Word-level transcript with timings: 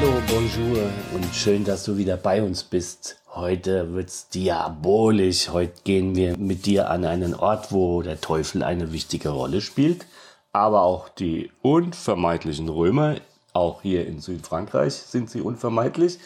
Hallo, 0.00 0.22
bonjour 0.28 0.90
und 1.14 1.34
schön, 1.34 1.64
dass 1.64 1.84
du 1.84 1.96
wieder 1.96 2.16
bei 2.16 2.42
uns 2.42 2.62
bist. 2.62 3.20
Heute 3.34 3.94
wird's 3.94 4.28
diabolisch. 4.28 5.48
Heute 5.50 5.72
gehen 5.82 6.14
wir 6.14 6.36
mit 6.36 6.66
dir 6.66 6.90
an 6.90 7.04
einen 7.04 7.34
Ort, 7.34 7.72
wo 7.72 8.02
der 8.02 8.20
Teufel 8.20 8.62
eine 8.62 8.92
wichtige 8.92 9.30
Rolle 9.30 9.60
spielt, 9.60 10.06
aber 10.52 10.82
auch 10.82 11.08
die 11.08 11.50
unvermeidlichen 11.62 12.68
Römer, 12.68 13.16
auch 13.52 13.82
hier 13.82 14.06
in 14.06 14.20
Südfrankreich 14.20 14.94
sind 14.94 15.30
sie 15.30 15.40
unvermeidlich. 15.40 16.18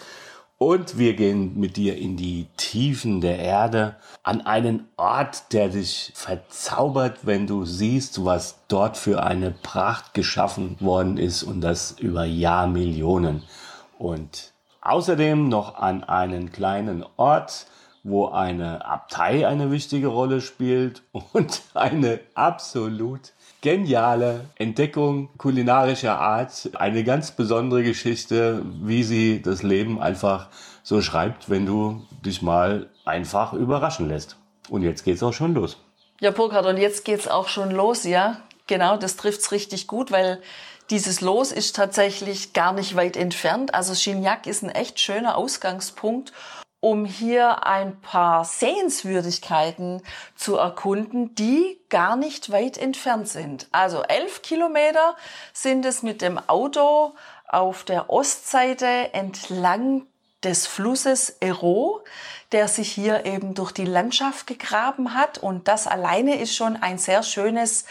Und 0.59 0.97
wir 0.97 1.15
gehen 1.15 1.59
mit 1.59 1.77
dir 1.77 1.97
in 1.97 2.17
die 2.17 2.47
Tiefen 2.57 3.21
der 3.21 3.41
Erde, 3.41 3.97
an 4.23 4.43
einen 4.43 4.87
Ort, 4.97 5.53
der 5.53 5.71
dich 5.71 6.13
verzaubert, 6.15 7.21
wenn 7.23 7.49
du 7.49 7.65
siehst, 7.65 8.25
was 8.25 8.59
dort 8.69 8.97
für 8.97 9.25
eine 9.25 9.51
Pracht 9.51 10.15
geschaffen 10.15 10.77
worden 10.79 11.17
ist 11.17 11.43
und 11.43 11.63
das 11.63 11.97
über 11.99 12.25
Jahrmillionen. 12.25 13.43
Und 14.03 14.53
außerdem 14.81 15.49
noch 15.49 15.77
an 15.77 16.03
einen 16.03 16.51
kleinen 16.51 17.05
Ort, 17.17 17.69
wo 18.03 18.27
eine 18.27 18.85
Abtei 18.85 19.47
eine 19.47 19.71
wichtige 19.71 20.09
Rolle 20.09 20.41
spielt 20.41 21.05
und 21.33 21.63
eine 21.73 22.19
absolut 22.35 23.33
geniale 23.61 24.47
Entdeckung 24.57 25.29
kulinarischer 25.39 26.19
Art, 26.19 26.71
eine 26.75 27.05
ganz 27.05 27.31
besondere 27.31 27.85
Geschichte, 27.85 28.67
wie 28.83 29.05
sie 29.05 29.41
das 29.41 29.63
Leben 29.63 30.03
einfach 30.03 30.49
so 30.83 31.01
schreibt, 31.01 31.49
wenn 31.49 31.65
du 31.65 32.05
dich 32.27 32.43
mal 32.43 32.91
einfach 33.05 33.53
überraschen 33.53 34.09
lässt. 34.09 34.37
Und 34.69 34.83
jetzt 34.83 35.05
geht's 35.05 35.23
auch 35.23 35.33
schon 35.33 35.55
los. 35.55 35.77
Ja, 36.19 36.33
Burkhard, 36.33 36.67
und 36.67 36.77
jetzt 36.77 37.05
geht's 37.05 37.29
auch 37.29 37.47
schon 37.47 37.71
los, 37.71 38.03
ja? 38.03 38.39
Genau, 38.67 38.97
das 38.97 39.17
trifft's 39.17 39.53
richtig 39.53 39.87
gut, 39.87 40.11
weil 40.11 40.41
dieses 40.93 41.21
Los 41.21 41.51
ist 41.51 41.75
tatsächlich 41.75 42.53
gar 42.53 42.73
nicht 42.73 42.95
weit 42.95 43.17
entfernt. 43.17 43.75
Also 43.75 43.95
Chignac 43.95 44.47
ist 44.47 44.63
ein 44.63 44.71
echt 44.71 45.01
schöner 45.01 45.37
Ausgangspunkt 45.37 46.33
um 46.85 47.05
hier 47.05 47.65
ein 47.65 48.01
paar 48.01 48.45
Sehenswürdigkeiten 48.45 50.03
zu 50.35 50.57
erkunden, 50.57 51.33
die 51.37 51.79
gar 51.91 52.17
nicht 52.17 52.51
weit 52.51 52.77
entfernt 52.77 53.29
sind. 53.29 53.69
Also 53.71 54.03
elf 54.03 54.43
Kilometer 54.43 55.17
sind 55.53 55.87
es 55.87 56.03
mit 56.03 56.21
dem 56.23 56.41
Auto 56.49 57.15
auf 57.47 57.85
der 57.85 58.11
Ostseite 58.11 59.15
entlang 59.15 60.07
des 60.43 60.67
Flusses 60.67 61.37
Ero, 61.39 62.03
der 62.53 62.69
sich 62.69 62.93
hier 62.93 63.25
eben 63.25 63.55
durch 63.55 63.73
die 63.73 63.85
Landschaft 63.85 64.47
gegraben 64.47 65.15
hat. 65.15 65.39
Und 65.39 65.69
das 65.69 65.87
alleine 65.87 66.41
ist 66.41 66.55
schon 66.55 66.77
ein 66.77 66.99
sehr 66.99 67.23
schönes 67.23 67.85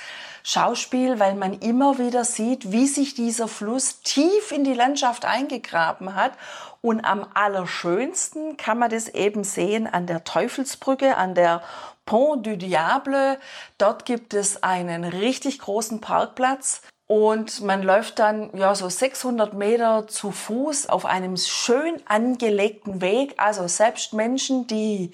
Schauspiel, 0.44 1.20
weil 1.20 1.36
man 1.36 1.60
immer 1.60 1.98
wieder 1.98 2.24
sieht, 2.24 2.72
wie 2.72 2.88
sich 2.88 3.14
dieser 3.14 3.48
Fluss 3.48 4.02
tief 4.02 4.52
in 4.52 4.64
die 4.64 4.74
Landschaft 4.74 5.26
eingegraben 5.26 6.16
hat. 6.16 6.34
Und 6.82 7.06
am 7.06 7.28
allerschönsten 7.34 8.58
kann 8.58 8.80
man 8.80 8.90
das 8.90 9.08
eben 9.08 9.44
sehen 9.44 9.86
an 9.86 10.08
der 10.08 10.24
Teufelsbrücke, 10.24 11.16
an 11.16 11.36
der 11.36 11.62
Pont 12.06 12.46
du 12.46 12.58
Diable. 12.58 13.40
Dort 13.78 14.06
gibt 14.06 14.34
es 14.34 14.64
einen 14.64 15.04
richtig 15.04 15.60
großen 15.60 16.02
Parkplatz. 16.02 16.82
Und 17.12 17.60
man 17.60 17.84
läuft 17.84 18.20
dann 18.20 18.52
ja 18.54 18.74
so 18.74 18.88
600 18.88 19.54
Meter 19.54 20.08
zu 20.08 20.32
Fuß 20.32 20.88
auf 20.88 21.06
einem 21.06 21.36
schön 21.36 22.02
angelegten 22.06 23.02
Weg. 23.02 23.34
Also 23.36 23.68
selbst 23.68 24.14
Menschen, 24.14 24.66
die 24.66 25.12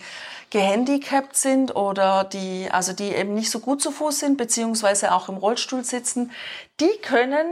gehandicapt 0.52 1.36
sind 1.36 1.75
oder 1.75 2.24
die, 2.24 2.69
also 2.72 2.94
die 2.94 3.16
eben 3.16 3.34
nicht 3.34 3.50
so 3.50 3.59
gut 3.62 3.81
zu 3.81 3.90
Fuß 3.90 4.19
sind, 4.19 4.38
beziehungsweise 4.38 5.12
auch 5.12 5.28
im 5.28 5.38
Rollstuhl 5.38 5.84
sitzen, 5.84 6.30
die 6.80 6.96
können 7.02 7.47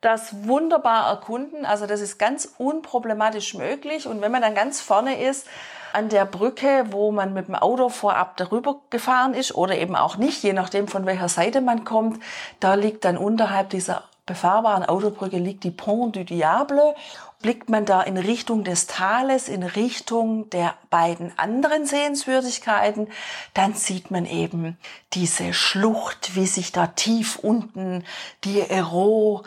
das 0.00 0.46
wunderbar 0.46 1.10
erkunden. 1.10 1.66
Also 1.66 1.86
das 1.86 2.00
ist 2.00 2.16
ganz 2.16 2.48
unproblematisch 2.58 3.54
möglich. 3.54 4.06
Und 4.06 4.20
wenn 4.20 4.30
man 4.30 4.42
dann 4.42 4.54
ganz 4.54 4.80
vorne 4.80 5.20
ist, 5.20 5.48
an 5.92 6.08
der 6.08 6.24
Brücke, 6.24 6.86
wo 6.90 7.12
man 7.12 7.32
mit 7.32 7.48
dem 7.48 7.54
Auto 7.54 7.88
vorab 7.88 8.36
darüber 8.36 8.76
gefahren 8.90 9.34
ist 9.34 9.54
oder 9.54 9.76
eben 9.76 9.96
auch 9.96 10.16
nicht, 10.16 10.42
je 10.42 10.52
nachdem 10.52 10.88
von 10.88 11.06
welcher 11.06 11.28
Seite 11.28 11.60
man 11.60 11.84
kommt, 11.84 12.22
da 12.60 12.74
liegt 12.74 13.04
dann 13.04 13.16
unterhalb 13.16 13.70
dieser 13.70 14.04
befahrbaren 14.30 14.84
Autobrücke 14.84 15.38
liegt 15.38 15.64
die 15.64 15.72
Pont 15.72 16.14
du 16.14 16.24
Diable. 16.24 16.94
Blickt 17.42 17.68
man 17.68 17.84
da 17.84 18.02
in 18.02 18.16
Richtung 18.16 18.62
des 18.62 18.86
Tales, 18.86 19.48
in 19.48 19.64
Richtung 19.64 20.48
der 20.50 20.74
beiden 20.88 21.32
anderen 21.36 21.84
Sehenswürdigkeiten, 21.86 23.08
dann 23.54 23.74
sieht 23.74 24.10
man 24.10 24.26
eben 24.26 24.76
diese 25.14 25.52
Schlucht, 25.52 26.36
wie 26.36 26.46
sich 26.46 26.70
da 26.70 26.88
tief 26.88 27.36
unten 27.36 28.04
die 28.44 28.60
Ero 28.60 29.42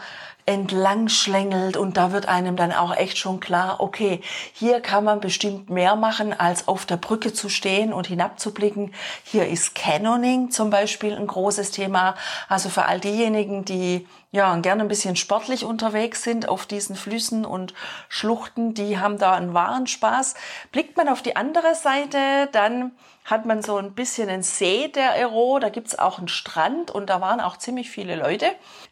entlang 0.46 1.08
schlängelt 1.08 1.78
und 1.78 1.96
da 1.96 2.12
wird 2.12 2.28
einem 2.28 2.56
dann 2.56 2.74
auch 2.74 2.96
echt 2.96 3.18
schon 3.18 3.40
klar, 3.40 3.80
okay, 3.80 4.22
hier 4.54 4.82
kann 4.82 5.04
man 5.04 5.22
bestimmt 5.22 5.70
mehr 5.70 5.96
machen, 5.96 6.38
als 6.38 6.68
auf 6.68 6.86
der 6.86 6.98
Brücke 6.98 7.32
zu 7.32 7.48
stehen 7.48 7.94
und 7.94 8.08
hinabzublicken. 8.08 8.94
Hier 9.24 9.48
ist 9.48 9.74
Cannoning 9.76 10.52
zum 10.52 10.70
Beispiel 10.70 11.16
ein 11.16 11.28
großes 11.28 11.72
Thema. 11.72 12.16
Also 12.50 12.70
für 12.70 12.86
all 12.86 13.00
diejenigen, 13.00 13.64
die 13.64 14.06
ja 14.32 14.54
gerne 14.58 14.82
ein 14.82 14.88
bisschen 14.90 15.16
sportlich 15.16 15.64
unterwegs 15.64 16.24
sind 16.24 16.50
auf 16.50 16.66
diesen 16.66 16.96
Flüssen 16.96 17.46
und 17.46 17.74
Schluchten, 18.10 18.74
die 18.74 19.00
haben 19.00 19.18
da 19.20 19.34
einen 19.34 19.54
wahren 19.54 19.88
Spaß. 19.88 20.34
Blickt 20.72 20.98
man 20.98 21.08
auf 21.08 21.22
die 21.22 21.36
andere 21.36 21.76
Seite, 21.76 22.50
dann 22.52 22.92
hat 23.26 23.46
man 23.46 23.62
so 23.62 23.78
ein 23.78 23.94
bisschen 23.94 24.30
einen 24.30 24.44
See 24.44 24.90
der 24.90 25.16
Ero, 25.16 25.60
da 25.60 25.70
gibt's 25.70 25.98
auch 25.98 26.18
einen 26.18 26.28
Strand 26.28 26.92
und 26.92 27.10
da 27.10 27.22
waren 27.22 27.40
auch 27.40 27.58
ziemlich 27.58 27.90
viele 27.90 28.16
Leute, 28.16 28.48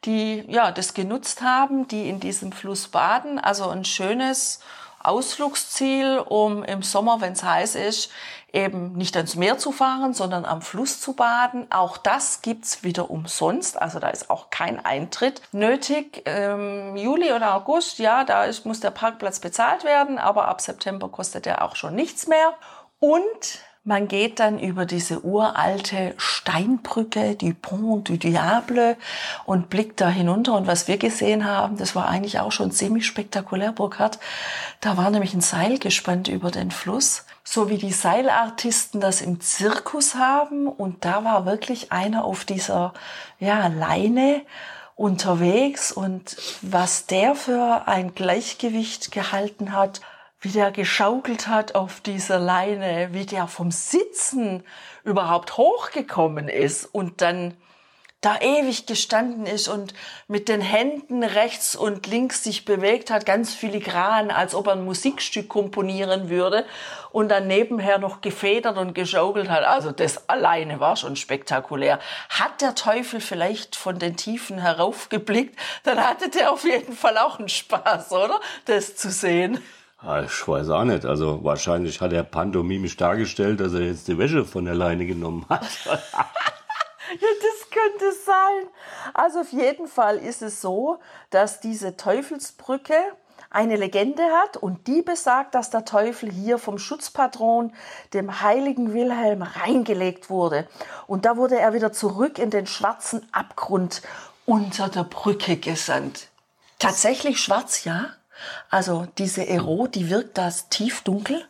die 0.06 0.44
ja 0.48 0.72
das 0.72 0.94
genutzt 0.94 1.42
haben, 1.42 1.88
die 1.88 2.08
in 2.08 2.20
diesem 2.20 2.52
Fluss 2.52 2.88
baden. 2.88 3.40
Also 3.40 3.70
ein 3.70 3.86
schönes 3.86 4.62
Ausflugsziel, 5.04 6.20
um 6.20 6.64
im 6.64 6.84
Sommer, 6.84 7.22
wenn 7.22 7.34
es 7.34 7.44
heiß 7.44 7.76
ist, 7.76 8.12
eben 8.54 8.94
nicht 8.94 9.16
ans 9.16 9.36
Meer 9.36 9.58
zu 9.58 9.72
fahren, 9.72 10.14
sondern 10.14 10.46
am 10.46 10.62
Fluss 10.62 11.00
zu 11.00 11.14
baden. 11.14 11.68
Auch 11.72 11.98
das 11.98 12.42
gibt's 12.42 12.84
wieder 12.84 13.10
umsonst, 13.10 13.82
also 13.82 14.00
da 14.00 14.10
ist 14.10 14.30
auch 14.30 14.50
kein 14.50 14.84
Eintritt 14.84 15.42
nötig. 15.52 16.24
Ähm, 16.26 16.96
Juli 16.98 17.32
oder 17.32 17.56
August, 17.56 18.00
ja, 18.00 18.24
da 18.24 18.46
ist, 18.46 18.66
muss 18.66 18.80
der 18.80 18.92
Parkplatz 18.92 19.40
bezahlt 19.40 19.84
werden, 19.84 20.20
aber 20.20 20.48
ab 20.48 20.62
September 20.62 21.10
kostet 21.10 21.48
er 21.48 21.64
auch 21.64 21.76
schon 21.76 21.96
nichts 21.96 22.28
mehr. 22.28 22.54
Und 23.00 23.60
man 23.84 24.08
geht 24.08 24.40
dann 24.40 24.60
über 24.60 24.86
diese 24.86 25.26
uralte 25.26 26.14
Steinbrücke, 26.18 27.36
die 27.36 27.54
Pont 27.54 28.10
du 28.10 28.18
Diable, 28.18 28.96
und 29.46 29.70
blickt 29.70 30.02
da 30.02 30.10
hinunter. 30.10 30.54
Und 30.54 30.68
was 30.68 30.88
wir 30.88 30.98
gesehen 30.98 31.46
haben, 31.46 31.78
das 31.78 31.96
war 31.96 32.08
eigentlich 32.08 32.40
auch 32.40 32.52
schon 32.52 32.72
ziemlich 32.72 33.08
spektakulär, 33.08 33.72
Burkhard. 33.72 34.20
Da 34.82 34.98
war 34.98 35.10
nämlich 35.10 35.34
ein 35.34 35.42
Seil 35.42 35.80
gespannt 35.80 36.28
über 36.28 36.52
den 36.52 36.70
Fluss, 36.70 37.26
so 37.44 37.70
wie 37.70 37.80
die 37.80 37.92
Seilartisten 37.92 39.02
das 39.02 39.22
im 39.22 39.42
Zirkus 39.42 40.14
haben. 40.14 40.68
Und 40.68 41.04
da 41.04 41.24
war 41.24 41.48
wirklich 41.48 41.92
einer 41.92 42.24
auf 42.24 42.46
dieser, 42.46 42.94
ja, 43.40 43.66
Leine 43.66 44.44
unterwegs. 44.96 45.92
Und 45.92 46.38
was 46.62 47.08
der 47.08 47.34
für 47.34 47.88
ein 47.88 48.14
Gleichgewicht 48.14 49.12
gehalten 49.12 49.72
hat, 49.72 50.02
wie 50.42 50.50
der 50.50 50.72
geschaukelt 50.72 51.48
hat 51.48 51.76
auf 51.76 52.02
dieser 52.02 52.40
Leine, 52.40 53.10
wie 53.12 53.26
der 53.26 53.48
vom 53.48 53.72
Sitzen 53.72 54.64
überhaupt 55.04 55.58
hochgekommen 55.58 56.50
ist 56.50 56.86
und 56.86 57.22
dann 57.22 57.56
da 58.22 58.38
ewig 58.40 58.86
gestanden 58.86 59.48
ist 59.48 59.68
und 59.68 59.96
mit 60.28 60.48
den 60.48 60.62
Händen 60.62 61.24
rechts 61.24 61.76
und 61.76 62.06
links 62.06 62.44
sich 62.44 62.66
bewegt 62.66 63.10
hat, 63.10 63.26
ganz 63.26 63.56
filigran, 63.56 64.30
als 64.30 64.54
ob 64.54 64.68
er 64.68 64.74
ein 64.74 64.86
Musikstück 64.86 65.50
komponieren 65.50 66.30
würde 66.30 66.66
und 67.12 67.30
dann 67.30 67.48
nebenher 67.48 67.98
noch 67.98 68.22
gefedert 68.22 68.78
und 68.78 68.94
geschaukelt 68.94 69.50
hat. 69.50 69.64
Also 69.64 69.92
das 69.92 70.30
alleine 70.30 70.80
war 70.80 70.98
schon 70.98 71.16
spektakulär. 71.16 72.00
Hat 72.30 72.62
der 72.62 72.76
Teufel 72.76 73.22
vielleicht 73.22 73.76
von 73.76 73.98
den 73.98 74.16
Tiefen 74.16 74.60
heraufgeblickt, 74.60 75.58
dann 75.84 76.00
hatte 76.00 76.30
der 76.30 76.52
auf 76.52 76.64
jeden 76.64 76.94
Fall 76.94 77.18
auch 77.18 77.40
einen 77.40 77.50
Spaß, 77.50 78.12
oder? 78.12 78.40
Das 78.66 78.96
zu 78.96 79.10
sehen. 79.10 79.64
Ich 80.04 80.48
weiß 80.48 80.70
auch 80.70 80.84
nicht. 80.84 81.06
Also 81.06 81.44
wahrscheinlich 81.44 82.02
hat 82.02 82.12
er 82.12 82.24
pantomimisch 82.24 82.98
dargestellt, 82.98 83.60
dass 83.60 83.74
er 83.74 83.82
jetzt 83.82 84.08
die 84.08 84.18
Wäsche 84.18 84.46
von 84.46 84.66
der 84.66 84.74
Leine 84.74 85.06
genommen 85.06 85.46
hat. 85.48 85.68
ja, 85.86 85.98
das 86.00 87.70
könnte 87.70 88.12
sein. 88.26 88.68
Also 89.14 89.42
auf 89.42 89.52
jeden 89.52 89.88
Fall 89.88 90.18
ist 90.18 90.42
es 90.42 90.60
so, 90.60 91.00
dass 91.30 91.60
diese 91.60 91.98
Teufelsbrücke 91.98 92.96
eine 93.52 93.76
Legende 93.76 94.24
hat 94.42 94.58
und 94.58 94.88
die 94.88 95.04
besagt, 95.04 95.54
dass 95.54 95.70
der 95.70 95.86
Teufel 95.86 96.32
hier 96.32 96.58
vom 96.58 96.80
Schutzpatron, 96.80 97.74
dem 98.14 98.42
heiligen 98.42 98.94
Wilhelm, 98.94 99.44
reingelegt 99.44 100.30
wurde. 100.30 100.68
Und 101.06 101.26
da 101.26 101.38
wurde 101.38 101.60
er 101.60 101.74
wieder 101.74 101.92
zurück 101.92 102.40
in 102.40 102.50
den 102.50 102.66
schwarzen 102.66 103.28
Abgrund 103.34 104.02
unter 104.46 104.90
der 104.90 105.04
Brücke 105.04 105.58
gesandt. 105.58 106.30
Tatsächlich 106.80 107.40
schwarz, 107.40 107.84
ja. 107.84 108.16
Also 108.70 109.08
diese 109.18 109.48
Ero, 109.48 109.88
die 109.88 110.10
wirkt 110.10 110.38
da 110.38 110.50
tiefdunkel. 110.70 111.44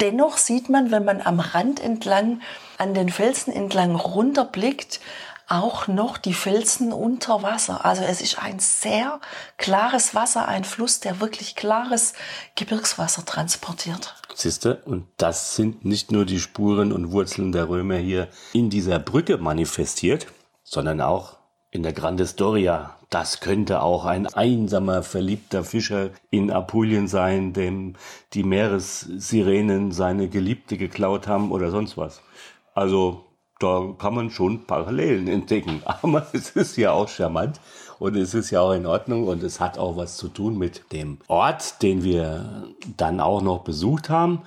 Dennoch 0.00 0.38
sieht 0.38 0.68
man, 0.68 0.90
wenn 0.90 1.04
man 1.04 1.20
am 1.20 1.40
Rand 1.40 1.80
entlang, 1.80 2.40
an 2.78 2.94
den 2.94 3.10
Felsen 3.10 3.52
entlang 3.52 3.94
runterblickt, 3.94 5.00
auch 5.48 5.86
noch 5.86 6.16
die 6.16 6.32
Felsen 6.32 6.92
unter 6.92 7.42
Wasser. 7.42 7.84
Also 7.84 8.02
es 8.02 8.22
ist 8.22 8.42
ein 8.42 8.58
sehr 8.58 9.20
klares 9.58 10.14
Wasser, 10.14 10.48
ein 10.48 10.64
Fluss, 10.64 11.00
der 11.00 11.20
wirklich 11.20 11.56
klares 11.56 12.14
Gebirgswasser 12.54 13.24
transportiert. 13.26 14.14
Siehste, 14.34 14.76
und 14.86 15.06
das 15.18 15.54
sind 15.54 15.84
nicht 15.84 16.10
nur 16.10 16.24
die 16.24 16.40
Spuren 16.40 16.90
und 16.90 17.12
Wurzeln 17.12 17.52
der 17.52 17.68
Römer 17.68 17.96
hier 17.96 18.28
in 18.54 18.70
dieser 18.70 18.98
Brücke 18.98 19.36
manifestiert, 19.36 20.26
sondern 20.64 21.02
auch 21.02 21.36
in 21.70 21.82
der 21.82 21.92
Grande 21.92 22.26
Storia. 22.26 22.96
Das 23.12 23.40
könnte 23.40 23.82
auch 23.82 24.06
ein 24.06 24.26
einsamer, 24.26 25.02
verliebter 25.02 25.64
Fischer 25.64 26.12
in 26.30 26.50
Apulien 26.50 27.08
sein, 27.08 27.52
dem 27.52 27.96
die 28.32 28.42
Meeressirenen 28.42 29.92
seine 29.92 30.28
Geliebte 30.30 30.78
geklaut 30.78 31.28
haben 31.28 31.52
oder 31.52 31.70
sonst 31.70 31.98
was. 31.98 32.22
Also 32.74 33.26
da 33.58 33.94
kann 33.98 34.14
man 34.14 34.30
schon 34.30 34.64
Parallelen 34.64 35.28
entdecken. 35.28 35.82
Aber 36.02 36.26
es 36.32 36.52
ist 36.52 36.78
ja 36.78 36.92
auch 36.92 37.06
charmant 37.06 37.60
und 37.98 38.16
es 38.16 38.32
ist 38.32 38.50
ja 38.50 38.62
auch 38.62 38.72
in 38.72 38.86
Ordnung 38.86 39.28
und 39.28 39.42
es 39.42 39.60
hat 39.60 39.76
auch 39.76 39.98
was 39.98 40.16
zu 40.16 40.28
tun 40.28 40.56
mit 40.56 40.90
dem 40.90 41.18
Ort, 41.28 41.82
den 41.82 42.04
wir 42.04 42.72
dann 42.96 43.20
auch 43.20 43.42
noch 43.42 43.62
besucht 43.62 44.08
haben. 44.08 44.40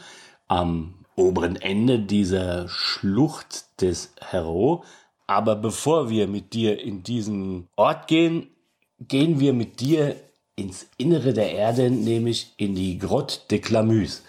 Am 0.48 0.96
oberen 1.16 1.56
Ende 1.56 2.00
dieser 2.00 2.68
Schlucht 2.68 3.80
des 3.80 4.16
Hero. 4.20 4.84
Aber 5.28 5.56
bevor 5.56 6.10
wir 6.10 6.28
mit 6.28 6.54
dir 6.54 6.82
in 6.82 7.04
diesen 7.04 7.68
Ort 7.76 8.08
gehen, 8.08 8.48
gehen 9.00 9.40
wir 9.40 9.54
mit 9.54 9.80
dir 9.80 10.16
ins 10.56 10.88
Innere 10.98 11.34
der 11.34 11.52
Erde, 11.52 11.90
nämlich 11.90 12.54
in 12.58 12.76
die 12.76 12.98
Grotte 12.98 13.40
de 13.52 13.60
Clamuse. 13.60 14.22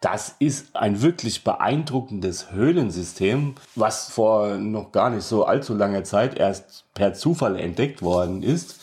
Das 0.00 0.36
ist 0.38 0.76
ein 0.76 1.02
wirklich 1.02 1.42
beeindruckendes 1.42 2.52
Höhlensystem, 2.52 3.56
was 3.74 4.10
vor 4.10 4.56
noch 4.56 4.92
gar 4.92 5.10
nicht 5.10 5.24
so 5.24 5.44
allzu 5.44 5.74
langer 5.74 6.04
Zeit 6.04 6.38
erst 6.38 6.84
per 6.94 7.14
Zufall 7.14 7.56
entdeckt 7.56 8.00
worden 8.00 8.44
ist, 8.44 8.76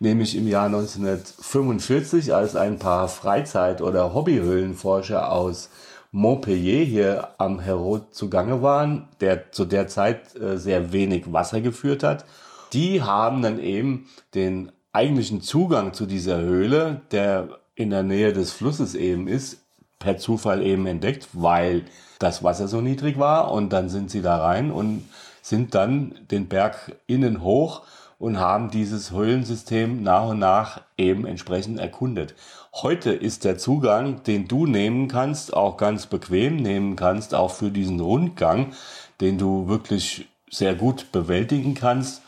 nämlich 0.00 0.34
im 0.34 0.48
Jahr 0.48 0.66
1945, 0.66 2.34
als 2.34 2.56
ein 2.56 2.78
paar 2.78 3.08
Freizeit- 3.08 3.82
oder 3.82 4.14
Hobbyhöhlenforscher 4.14 5.30
aus 5.30 5.68
Montpellier 6.10 6.84
hier 6.84 7.28
am 7.38 7.60
Herod 7.60 8.14
zugange 8.14 8.62
waren, 8.62 9.08
der 9.20 9.52
zu 9.52 9.64
der 9.64 9.88
Zeit 9.88 10.36
äh, 10.36 10.56
sehr 10.58 10.92
wenig 10.92 11.32
Wasser 11.32 11.60
geführt 11.60 12.02
hat. 12.02 12.24
Die 12.72 13.02
haben 13.02 13.42
dann 13.42 13.58
eben 13.58 14.08
den 14.34 14.72
eigentlichen 14.92 15.40
Zugang 15.40 15.94
zu 15.94 16.06
dieser 16.06 16.38
Höhle, 16.38 17.00
der 17.10 17.58
in 17.74 17.90
der 17.90 18.02
Nähe 18.02 18.32
des 18.32 18.52
Flusses 18.52 18.94
eben 18.94 19.26
ist, 19.26 19.58
per 19.98 20.18
Zufall 20.18 20.62
eben 20.62 20.86
entdeckt, 20.86 21.28
weil 21.32 21.84
das 22.18 22.44
Wasser 22.44 22.68
so 22.68 22.80
niedrig 22.80 23.18
war 23.18 23.50
und 23.50 23.72
dann 23.72 23.88
sind 23.88 24.10
sie 24.10 24.22
da 24.22 24.36
rein 24.38 24.70
und 24.70 25.08
sind 25.40 25.74
dann 25.74 26.14
den 26.30 26.48
Berg 26.48 26.96
innen 27.06 27.42
hoch 27.42 27.82
und 28.18 28.38
haben 28.38 28.70
dieses 28.70 29.10
Höhlensystem 29.10 30.02
nach 30.02 30.28
und 30.28 30.38
nach 30.38 30.82
eben 30.96 31.26
entsprechend 31.26 31.80
erkundet. 31.80 32.34
Heute 32.74 33.10
ist 33.12 33.44
der 33.44 33.58
Zugang, 33.58 34.22
den 34.24 34.46
du 34.46 34.66
nehmen 34.66 35.08
kannst, 35.08 35.54
auch 35.54 35.76
ganz 35.76 36.06
bequem 36.06 36.56
nehmen 36.56 36.96
kannst, 36.96 37.34
auch 37.34 37.50
für 37.50 37.70
diesen 37.70 38.00
Rundgang, 38.00 38.72
den 39.20 39.38
du 39.38 39.68
wirklich 39.68 40.28
sehr 40.50 40.74
gut 40.74 41.10
bewältigen 41.12 41.74
kannst 41.74 42.22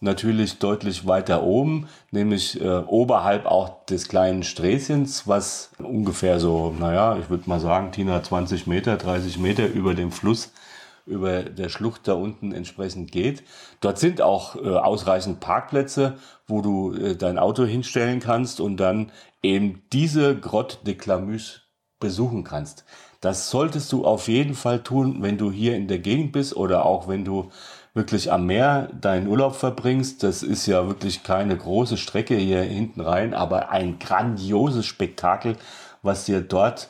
natürlich 0.00 0.58
deutlich 0.58 1.06
weiter 1.06 1.42
oben, 1.42 1.88
nämlich 2.10 2.60
äh, 2.60 2.78
oberhalb 2.86 3.46
auch 3.46 3.84
des 3.84 4.08
kleinen 4.08 4.42
Sträßchens, 4.42 5.28
was 5.28 5.70
ungefähr 5.78 6.40
so, 6.40 6.74
naja, 6.78 7.18
ich 7.18 7.28
würde 7.28 7.48
mal 7.48 7.60
sagen, 7.60 7.92
Tina, 7.92 8.22
20 8.22 8.66
Meter, 8.66 8.96
30 8.96 9.38
Meter 9.38 9.66
über 9.66 9.94
dem 9.94 10.10
Fluss, 10.10 10.52
über 11.06 11.42
der 11.42 11.68
Schlucht 11.68 12.08
da 12.08 12.14
unten 12.14 12.52
entsprechend 12.52 13.12
geht. 13.12 13.42
Dort 13.80 13.98
sind 13.98 14.22
auch 14.22 14.56
äh, 14.56 14.68
ausreichend 14.68 15.40
Parkplätze, 15.40 16.16
wo 16.46 16.62
du 16.62 16.94
äh, 16.94 17.16
dein 17.16 17.38
Auto 17.38 17.64
hinstellen 17.64 18.20
kannst 18.20 18.60
und 18.60 18.78
dann 18.78 19.12
eben 19.42 19.82
diese 19.92 20.38
Grotte 20.38 20.78
de 20.84 20.94
Clamuse 20.94 21.60
besuchen 21.98 22.44
kannst. 22.44 22.84
Das 23.20 23.50
solltest 23.50 23.92
du 23.92 24.06
auf 24.06 24.28
jeden 24.28 24.54
Fall 24.54 24.82
tun, 24.82 25.18
wenn 25.20 25.36
du 25.36 25.52
hier 25.52 25.76
in 25.76 25.88
der 25.88 25.98
Gegend 25.98 26.32
bist 26.32 26.56
oder 26.56 26.86
auch 26.86 27.06
wenn 27.06 27.24
du 27.24 27.50
wirklich 27.94 28.32
am 28.32 28.46
Meer 28.46 28.88
deinen 28.92 29.26
Urlaub 29.26 29.56
verbringst. 29.56 30.22
Das 30.22 30.42
ist 30.42 30.66
ja 30.66 30.86
wirklich 30.86 31.22
keine 31.22 31.56
große 31.56 31.96
Strecke 31.96 32.36
hier 32.36 32.62
hinten 32.62 33.00
rein, 33.00 33.34
aber 33.34 33.70
ein 33.70 33.98
grandioses 33.98 34.86
Spektakel, 34.86 35.56
was 36.02 36.24
dir 36.24 36.40
dort 36.40 36.88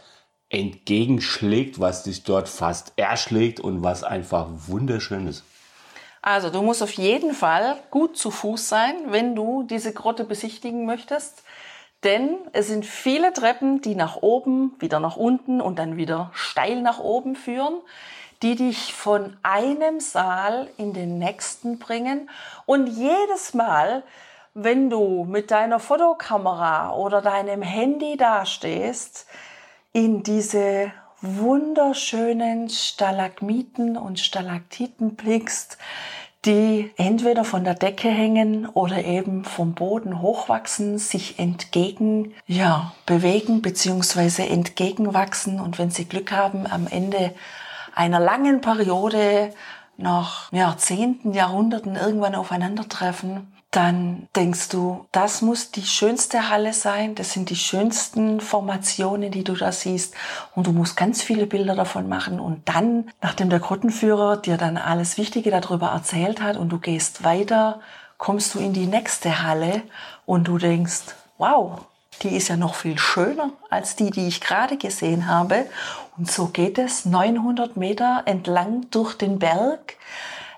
entgegenschlägt, 0.49 1.81
was 1.81 2.03
dich 2.03 2.25
dort 2.25 2.49
fast 2.49 2.93
erschlägt 2.97 3.61
und 3.61 3.83
was 3.83 4.05
einfach 4.05 4.49
wunderschön 4.67 5.27
ist. 5.29 5.45
Also 6.23 6.51
du 6.51 6.61
musst 6.61 6.83
auf 6.83 6.93
jeden 6.93 7.33
Fall 7.33 7.77
gut 7.91 8.17
zu 8.19 8.31
Fuß 8.31 8.69
sein, 8.69 8.95
wenn 9.07 9.35
du 9.35 9.63
diese 9.63 9.93
Grotte 9.95 10.25
besichtigen 10.25 10.85
möchtest. 10.85 11.45
Denn 12.05 12.37
es 12.53 12.67
sind 12.67 12.85
viele 12.85 13.33
Treppen, 13.33 13.81
die 13.81 13.95
nach 13.95 14.17
oben, 14.17 14.75
wieder 14.79 15.01
nach 15.01 15.17
unten 15.17 15.61
und 15.61 15.79
dann 15.79 15.97
wieder 15.97 16.31
steil 16.35 16.83
nach 16.83 16.99
oben 16.99 17.37
führen 17.37 17.75
die 18.43 18.57
dich 18.57 18.95
von 18.95 19.37
einem 19.43 20.01
Saal 20.01 20.69
in 20.77 20.93
den 20.93 21.19
nächsten 21.19 21.79
bringen. 21.79 22.31
Und 22.67 22.87
jedes 22.87 23.55
Mal, 23.55 24.03
wenn 24.55 24.91
du 24.91 25.25
mit 25.25 25.51
deiner 25.51 25.79
Fotokamera 25.79 26.95
oder 26.95 27.21
deinem 27.21 27.63
Handy 27.63 28.17
dastehst, 28.17 29.27
in 29.93 30.23
diese 30.23 30.93
wunderschönen 31.21 32.71
Stalagmiten 32.71 33.97
und 33.97 34.21
Stalaktiten 34.21 35.17
blickst, 35.17 35.77
die 36.47 36.91
entweder 36.97 37.45
von 37.45 37.65
der 37.65 37.75
Decke 37.75 38.09
hängen 38.09 38.67
oder 38.67 39.05
eben 39.05 39.45
vom 39.45 39.75
Boden 39.75 40.23
hochwachsen, 40.23 40.99
sich 40.99 41.39
entgegen, 41.39 42.35
ja, 42.47 42.95
bewegen 43.05 43.61
bzw. 43.61 44.47
entgegenwachsen 44.47 45.61
und 45.61 45.79
wenn 45.79 45.91
sie 45.91 46.07
Glück 46.07 46.33
haben, 46.33 46.67
am 46.67 46.87
Ende 46.87 47.35
einer 47.95 48.21
langen 48.21 48.61
Periode 48.61 49.53
nach 49.97 50.51
Jahrzehnten, 50.53 51.33
Jahrhunderten 51.33 51.97
irgendwann 51.97 52.35
aufeinandertreffen, 52.35 53.53
dann 53.71 54.27
denkst 54.35 54.71
du, 54.71 55.07
das 55.13 55.43
muss 55.43 55.71
die 55.71 55.85
schönste 55.85 56.49
Halle 56.49 56.73
sein, 56.73 57.15
das 57.15 57.33
sind 57.33 57.51
die 57.51 57.57
schönsten 57.57 58.41
Formationen, 58.41 59.31
die 59.31 59.45
du 59.45 59.55
da 59.55 59.71
siehst. 59.71 60.15
Und 60.57 60.67
du 60.67 60.73
musst 60.73 60.97
ganz 60.97 61.23
viele 61.23 61.47
Bilder 61.47 61.77
davon 61.77 62.09
machen. 62.09 62.41
Und 62.41 62.69
dann, 62.69 63.11
nachdem 63.23 63.49
der 63.49 63.61
Grottenführer 63.61 64.39
dir 64.39 64.57
dann 64.57 64.77
alles 64.77 65.19
Wichtige 65.19 65.53
darüber 65.53 65.89
erzählt 65.89 66.43
hat 66.43 66.57
und 66.57 66.71
du 66.71 66.79
gehst 66.79 67.23
weiter, 67.23 67.81
kommst 68.19 68.55
du 68.55 68.59
in 68.59 68.73
die 68.73 68.87
nächste 68.87 69.45
Halle 69.45 69.83
und 70.27 70.49
du 70.49 70.59
denkst, 70.59 71.15
wow, 71.39 71.87
die 72.23 72.37
ist 72.37 72.49
ja 72.49 72.57
noch 72.57 72.75
viel 72.75 72.99
schöner 72.99 73.51
als 73.71 73.97
die, 73.97 74.11
die 74.11 74.29
ich 74.29 74.41
gerade 74.41 74.77
gesehen 74.77 75.27
habe. 75.27 75.67
Und 76.17 76.31
so 76.31 76.47
geht 76.47 76.79
es 76.79 77.05
900 77.05 77.77
Meter 77.77 78.23
entlang 78.27 78.87
durch 78.91 79.15
den 79.15 79.39
Berg. 79.39 79.97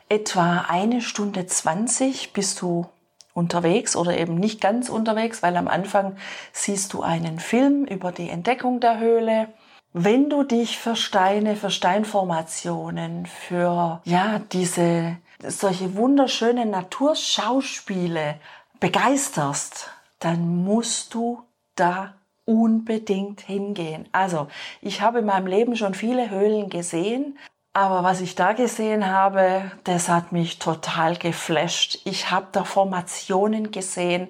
Etwa 0.09 0.67
eine 0.69 1.01
Stunde 1.01 1.47
20 1.47 2.33
bist 2.33 2.61
du 2.61 2.87
unterwegs 3.35 3.97
oder 3.97 4.19
eben 4.19 4.35
nicht 4.35 4.61
ganz 4.61 4.89
unterwegs, 4.89 5.43
weil 5.43 5.57
am 5.57 5.69
Anfang 5.69 6.17
siehst 6.53 6.93
du 6.93 7.03
einen 7.03 7.39
Film 7.39 7.85
über 7.85 8.13
die 8.13 8.29
Entdeckung 8.29 8.81
der 8.81 8.99
Höhle. 8.99 9.49
Wenn 9.95 10.31
du 10.31 10.43
dich 10.43 10.79
für 10.79 10.97
Steine, 10.97 11.57
für 11.57 11.71
Steinformationen, 11.71 13.27
für 13.27 14.01
ja, 14.05 14.41
diese 14.53 15.17
solche 15.47 15.97
wunderschönen 15.97 16.71
Naturschauspiele 16.71 18.37
begeisterst, 18.81 19.91
dann 20.19 20.65
musst 20.65 21.15
du 21.15 21.43
da 21.75 22.15
unbedingt 22.45 23.41
hingehen. 23.41 24.09
Also, 24.13 24.49
ich 24.81 25.01
habe 25.01 25.21
in 25.21 25.27
meinem 25.27 25.47
Leben 25.47 25.77
schon 25.77 25.95
viele 25.95 26.31
Höhlen 26.31 26.69
gesehen, 26.71 27.39
aber 27.73 28.03
was 28.03 28.21
ich 28.21 28.35
da 28.35 28.53
gesehen 28.53 29.07
habe, 29.07 29.71
das 29.85 30.09
hat 30.09 30.33
mich 30.33 30.59
total 30.59 31.17
geflasht. 31.17 32.01
Ich 32.05 32.31
habe 32.31 32.49
da 32.53 32.65
Formationen 32.65 33.71
gesehen, 33.71 34.29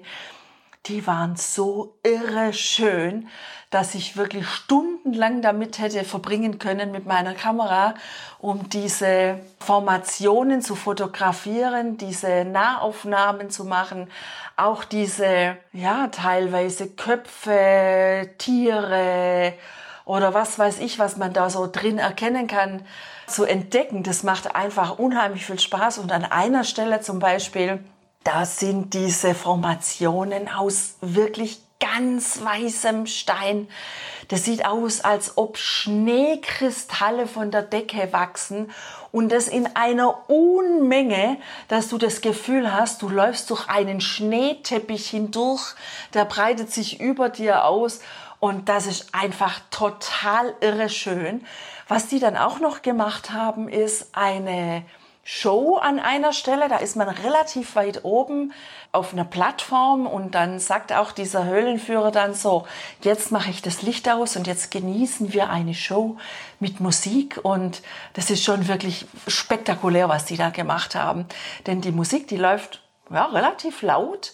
die 0.85 1.07
waren 1.07 1.37
so 1.37 1.97
irre 2.03 2.51
schön, 2.51 3.29
dass 3.69 3.95
ich 3.95 4.17
wirklich 4.17 4.47
stundenlang 4.47 5.41
damit 5.41 5.79
hätte 5.79 6.03
verbringen 6.03 6.59
können 6.59 6.91
mit 6.91 7.05
meiner 7.05 7.33
Kamera, 7.33 7.95
um 8.39 8.69
diese 8.69 9.39
Formationen 9.59 10.61
zu 10.61 10.75
fotografieren, 10.75 11.97
diese 11.97 12.45
Nahaufnahmen 12.45 13.49
zu 13.49 13.63
machen, 13.63 14.09
auch 14.57 14.83
diese, 14.83 15.57
ja, 15.71 16.07
teilweise 16.09 16.89
Köpfe, 16.89 18.29
Tiere 18.37 19.53
oder 20.05 20.33
was 20.33 20.59
weiß 20.59 20.79
ich, 20.79 20.99
was 20.99 21.15
man 21.17 21.33
da 21.33 21.49
so 21.49 21.67
drin 21.71 21.97
erkennen 21.97 22.47
kann, 22.47 22.85
zu 23.25 23.45
entdecken. 23.45 24.03
Das 24.03 24.23
macht 24.23 24.53
einfach 24.55 24.99
unheimlich 24.99 25.45
viel 25.45 25.59
Spaß. 25.59 25.97
Und 25.97 26.11
an 26.11 26.25
einer 26.25 26.65
Stelle 26.65 26.99
zum 26.99 27.19
Beispiel, 27.19 27.79
da 28.23 28.45
sind 28.45 28.93
diese 28.93 29.35
Formationen 29.35 30.47
aus 30.49 30.95
wirklich 31.01 31.59
ganz 31.79 32.43
weißem 32.43 33.07
Stein. 33.07 33.67
Das 34.29 34.45
sieht 34.45 34.65
aus, 34.65 35.01
als 35.01 35.37
ob 35.37 35.57
Schneekristalle 35.57 37.27
von 37.27 37.51
der 37.51 37.61
Decke 37.61 38.13
wachsen 38.13 38.71
und 39.11 39.31
das 39.31 39.49
in 39.49 39.67
einer 39.75 40.29
Unmenge, 40.29 41.37
dass 41.67 41.89
du 41.89 41.97
das 41.97 42.21
Gefühl 42.21 42.73
hast, 42.73 43.01
du 43.01 43.09
läufst 43.09 43.49
durch 43.49 43.67
einen 43.67 43.99
Schneeteppich 43.99 45.09
hindurch, 45.09 45.75
der 46.13 46.23
breitet 46.23 46.71
sich 46.71 47.01
über 47.01 47.27
dir 47.27 47.65
aus 47.65 47.99
und 48.39 48.69
das 48.69 48.87
ist 48.87 49.13
einfach 49.13 49.59
total 49.69 50.55
irre 50.61 50.89
schön. 50.89 51.45
Was 51.89 52.07
die 52.07 52.19
dann 52.19 52.37
auch 52.37 52.59
noch 52.59 52.81
gemacht 52.81 53.31
haben, 53.31 53.67
ist 53.67 54.07
eine 54.13 54.85
Show 55.23 55.77
an 55.77 55.99
einer 55.99 56.33
Stelle. 56.33 56.67
Da 56.67 56.77
ist 56.77 56.95
man 56.97 57.07
relativ 57.07 57.75
weit 57.75 58.03
oben 58.03 58.53
auf 58.91 59.13
einer 59.13 59.23
Plattform 59.23 60.05
und 60.05 60.35
dann 60.35 60.59
sagt 60.59 60.91
auch 60.91 61.13
dieser 61.13 61.45
Höhlenführer 61.45 62.11
dann 62.11 62.33
so, 62.33 62.67
jetzt 63.01 63.31
mache 63.31 63.49
ich 63.49 63.61
das 63.61 63.81
Licht 63.81 64.09
aus 64.09 64.35
und 64.35 64.47
jetzt 64.47 64.69
genießen 64.69 65.31
wir 65.31 65.49
eine 65.49 65.73
Show 65.73 66.17
mit 66.59 66.81
Musik 66.81 67.39
und 67.41 67.81
das 68.13 68.29
ist 68.29 68.43
schon 68.43 68.67
wirklich 68.67 69.05
spektakulär, 69.27 70.09
was 70.09 70.25
die 70.25 70.37
da 70.37 70.49
gemacht 70.49 70.93
haben. 70.93 71.25
Denn 71.67 71.79
die 71.79 71.91
Musik, 71.91 72.27
die 72.27 72.37
läuft 72.37 72.81
ja, 73.09 73.25
relativ 73.25 73.81
laut 73.81 74.33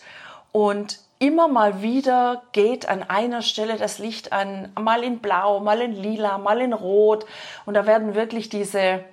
und 0.52 1.00
immer 1.20 1.48
mal 1.48 1.84
wieder 1.84 2.44
geht 2.52 2.88
an 2.88 3.04
einer 3.04 3.44
Stelle 3.44 3.78
das 3.78 4.00
Licht 4.00 4.34
an, 4.34 4.72
mal 4.80 5.04
in 5.04 5.20
blau, 5.20 5.60
mal 5.60 5.82
in 5.82 5.94
lila, 5.94 6.38
mal 6.40 6.62
in 6.62 6.74
rot 6.74 7.26
und 7.66 7.76
da 7.76 7.86
werden 7.86 8.16
wirklich 8.16 8.50
diese 8.50 9.04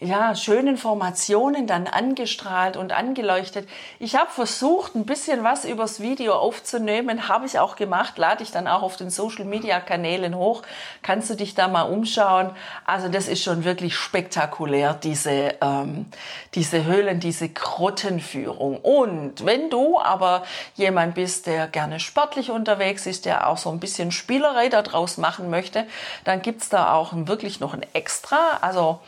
ja, 0.00 0.36
schönen 0.36 0.76
Formationen 0.76 1.66
dann 1.66 1.88
angestrahlt 1.88 2.76
und 2.76 2.92
angeleuchtet. 2.92 3.68
Ich 3.98 4.14
habe 4.14 4.30
versucht, 4.30 4.94
ein 4.94 5.04
bisschen 5.04 5.42
was 5.42 5.64
übers 5.64 6.00
Video 6.00 6.34
aufzunehmen, 6.34 7.28
habe 7.28 7.46
ich 7.46 7.58
auch 7.58 7.74
gemacht, 7.74 8.16
lade 8.16 8.44
ich 8.44 8.52
dann 8.52 8.68
auch 8.68 8.82
auf 8.82 8.96
den 8.96 9.10
Social-Media-Kanälen 9.10 10.36
hoch. 10.36 10.62
Kannst 11.02 11.30
du 11.30 11.34
dich 11.34 11.56
da 11.56 11.66
mal 11.66 11.82
umschauen? 11.82 12.50
Also 12.84 13.08
das 13.08 13.26
ist 13.26 13.42
schon 13.42 13.64
wirklich 13.64 13.96
spektakulär, 13.96 14.94
diese, 14.94 15.56
ähm, 15.60 16.06
diese 16.54 16.84
Höhlen, 16.84 17.18
diese 17.18 17.48
Grottenführung. 17.48 18.76
Und 18.76 19.44
wenn 19.44 19.68
du 19.68 19.98
aber 19.98 20.44
jemand 20.76 21.16
bist, 21.16 21.46
der 21.46 21.66
gerne 21.66 21.98
sportlich 21.98 22.52
unterwegs 22.52 23.06
ist, 23.06 23.26
der 23.26 23.48
auch 23.48 23.58
so 23.58 23.70
ein 23.70 23.80
bisschen 23.80 24.12
Spielerei 24.12 24.68
daraus 24.68 25.16
machen 25.16 25.50
möchte, 25.50 25.86
dann 26.22 26.40
gibt's 26.40 26.68
da 26.68 26.92
auch 26.94 27.10
wirklich 27.12 27.58
noch 27.58 27.74
ein 27.74 27.84
Extra. 27.94 28.58
Also 28.60 29.00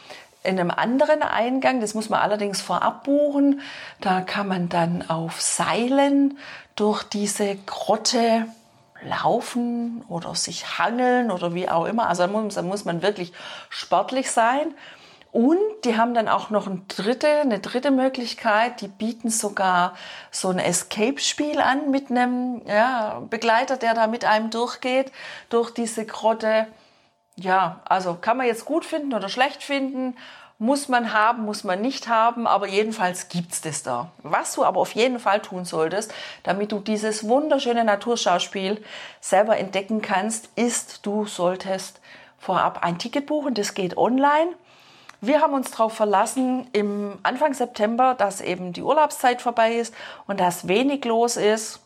in 0.42 0.58
einem 0.58 0.70
anderen 0.70 1.22
Eingang, 1.22 1.80
das 1.80 1.94
muss 1.94 2.08
man 2.08 2.20
allerdings 2.20 2.60
vorab 2.60 3.04
buchen. 3.04 3.60
Da 4.00 4.20
kann 4.22 4.48
man 4.48 4.68
dann 4.68 5.08
auf 5.08 5.40
Seilen 5.40 6.38
durch 6.76 7.02
diese 7.02 7.56
Grotte 7.66 8.46
laufen 9.02 10.02
oder 10.08 10.34
sich 10.34 10.78
hangeln 10.78 11.30
oder 11.30 11.54
wie 11.54 11.68
auch 11.68 11.86
immer. 11.86 12.08
Also 12.08 12.26
da 12.26 12.28
muss, 12.28 12.54
da 12.54 12.62
muss 12.62 12.84
man 12.84 13.02
wirklich 13.02 13.32
sportlich 13.68 14.30
sein. 14.30 14.74
Und 15.32 15.58
die 15.84 15.96
haben 15.96 16.12
dann 16.12 16.28
auch 16.28 16.50
noch 16.50 16.66
eine 16.66 16.80
dritte, 16.88 17.28
eine 17.28 17.60
dritte 17.60 17.92
Möglichkeit. 17.92 18.80
Die 18.80 18.88
bieten 18.88 19.30
sogar 19.30 19.94
so 20.30 20.48
ein 20.48 20.58
Escape-Spiel 20.58 21.60
an 21.60 21.90
mit 21.90 22.10
einem 22.10 22.62
ja, 22.66 23.22
Begleiter, 23.30 23.76
der 23.76 23.94
da 23.94 24.08
mit 24.08 24.24
einem 24.24 24.50
durchgeht 24.50 25.12
durch 25.48 25.70
diese 25.70 26.04
Grotte. 26.04 26.66
Ja, 27.36 27.80
also 27.84 28.14
kann 28.14 28.36
man 28.36 28.46
jetzt 28.46 28.64
gut 28.64 28.84
finden 28.84 29.14
oder 29.14 29.28
schlecht 29.28 29.62
finden, 29.62 30.16
muss 30.60 30.88
man 30.88 31.14
haben, 31.14 31.46
muss 31.46 31.64
man 31.64 31.80
nicht 31.80 32.08
haben, 32.08 32.46
aber 32.46 32.68
jedenfalls 32.68 33.30
gibt's 33.30 33.62
das 33.62 33.82
da. 33.82 34.10
Was 34.22 34.54
du 34.54 34.62
aber 34.62 34.78
auf 34.78 34.92
jeden 34.92 35.18
Fall 35.18 35.40
tun 35.40 35.64
solltest, 35.64 36.12
damit 36.42 36.70
du 36.70 36.80
dieses 36.80 37.26
wunderschöne 37.26 37.82
Naturschauspiel 37.82 38.84
selber 39.20 39.56
entdecken 39.56 40.02
kannst, 40.02 40.50
ist, 40.56 41.06
du 41.06 41.24
solltest 41.24 42.00
vorab 42.38 42.84
ein 42.84 42.98
Ticket 42.98 43.24
buchen, 43.24 43.54
das 43.54 43.72
geht 43.72 43.96
online. 43.96 44.52
Wir 45.22 45.40
haben 45.40 45.54
uns 45.54 45.70
darauf 45.70 45.94
verlassen 45.94 46.68
im 46.72 47.18
Anfang 47.22 47.54
September, 47.54 48.14
dass 48.14 48.42
eben 48.42 48.74
die 48.74 48.82
Urlaubszeit 48.82 49.40
vorbei 49.40 49.76
ist 49.76 49.94
und 50.26 50.40
dass 50.40 50.68
wenig 50.68 51.04
los 51.06 51.38
ist. 51.38 51.80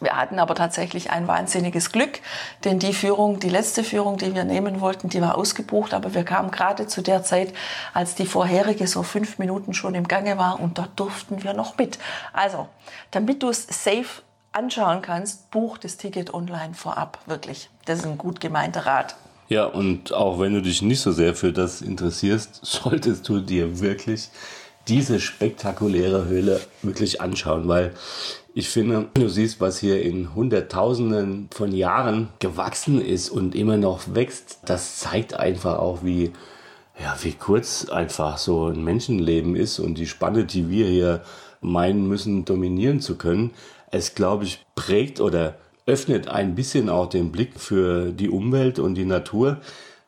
Wir 0.00 0.16
hatten 0.16 0.40
aber 0.40 0.54
tatsächlich 0.56 1.10
ein 1.10 1.28
wahnsinniges 1.28 1.92
Glück, 1.92 2.20
denn 2.64 2.80
die 2.80 2.92
Führung, 2.92 3.38
die 3.38 3.48
letzte 3.48 3.84
Führung, 3.84 4.18
die 4.18 4.34
wir 4.34 4.44
nehmen 4.44 4.80
wollten, 4.80 5.08
die 5.08 5.20
war 5.20 5.38
ausgebucht, 5.38 5.94
aber 5.94 6.14
wir 6.14 6.24
kamen 6.24 6.50
gerade 6.50 6.88
zu 6.88 7.00
der 7.00 7.22
Zeit, 7.22 7.54
als 7.92 8.16
die 8.16 8.26
vorherige 8.26 8.88
so 8.88 9.04
fünf 9.04 9.38
Minuten 9.38 9.72
schon 9.72 9.94
im 9.94 10.08
Gange 10.08 10.36
war 10.36 10.60
und 10.60 10.78
dort 10.78 10.98
durften 10.98 11.44
wir 11.44 11.54
noch 11.54 11.78
mit. 11.78 11.98
Also, 12.32 12.68
damit 13.12 13.42
du 13.42 13.48
es 13.50 13.66
safe 13.68 14.22
anschauen 14.50 15.00
kannst, 15.00 15.50
buch 15.50 15.78
das 15.78 15.96
Ticket 15.96 16.34
online 16.34 16.74
vorab, 16.74 17.18
wirklich. 17.26 17.70
Das 17.84 18.00
ist 18.00 18.06
ein 18.06 18.18
gut 18.18 18.40
gemeinter 18.40 18.86
Rat. 18.86 19.16
Ja, 19.48 19.66
und 19.66 20.12
auch 20.12 20.40
wenn 20.40 20.54
du 20.54 20.62
dich 20.62 20.82
nicht 20.82 21.00
so 21.00 21.12
sehr 21.12 21.34
für 21.34 21.52
das 21.52 21.82
interessierst, 21.82 22.60
solltest 22.62 23.28
du 23.28 23.40
dir 23.40 23.80
wirklich 23.80 24.30
diese 24.88 25.20
spektakuläre 25.20 26.26
Höhle 26.26 26.60
wirklich 26.82 27.20
anschauen, 27.20 27.68
weil 27.68 27.92
ich 28.56 28.68
finde, 28.68 29.08
du 29.14 29.28
siehst, 29.28 29.60
was 29.60 29.78
hier 29.78 30.00
in 30.02 30.34
Hunderttausenden 30.34 31.48
von 31.52 31.72
Jahren 31.72 32.28
gewachsen 32.38 33.04
ist 33.04 33.28
und 33.28 33.54
immer 33.54 33.76
noch 33.76 34.14
wächst. 34.14 34.60
Das 34.64 34.98
zeigt 34.98 35.34
einfach 35.34 35.78
auch, 35.80 36.04
wie, 36.04 36.30
ja, 37.00 37.16
wie 37.22 37.32
kurz 37.32 37.88
einfach 37.88 38.38
so 38.38 38.68
ein 38.68 38.84
Menschenleben 38.84 39.56
ist 39.56 39.80
und 39.80 39.96
die 39.96 40.06
Spanne, 40.06 40.44
die 40.44 40.70
wir 40.70 40.86
hier 40.86 41.22
meinen 41.60 42.06
müssen, 42.06 42.44
dominieren 42.44 43.00
zu 43.00 43.16
können. 43.16 43.50
Es, 43.90 44.14
glaube 44.14 44.44
ich, 44.44 44.64
prägt 44.76 45.20
oder 45.20 45.56
öffnet 45.86 46.28
ein 46.28 46.54
bisschen 46.54 46.88
auch 46.88 47.08
den 47.08 47.32
Blick 47.32 47.58
für 47.58 48.12
die 48.12 48.28
Umwelt 48.28 48.78
und 48.78 48.94
die 48.94 49.04
Natur, 49.04 49.58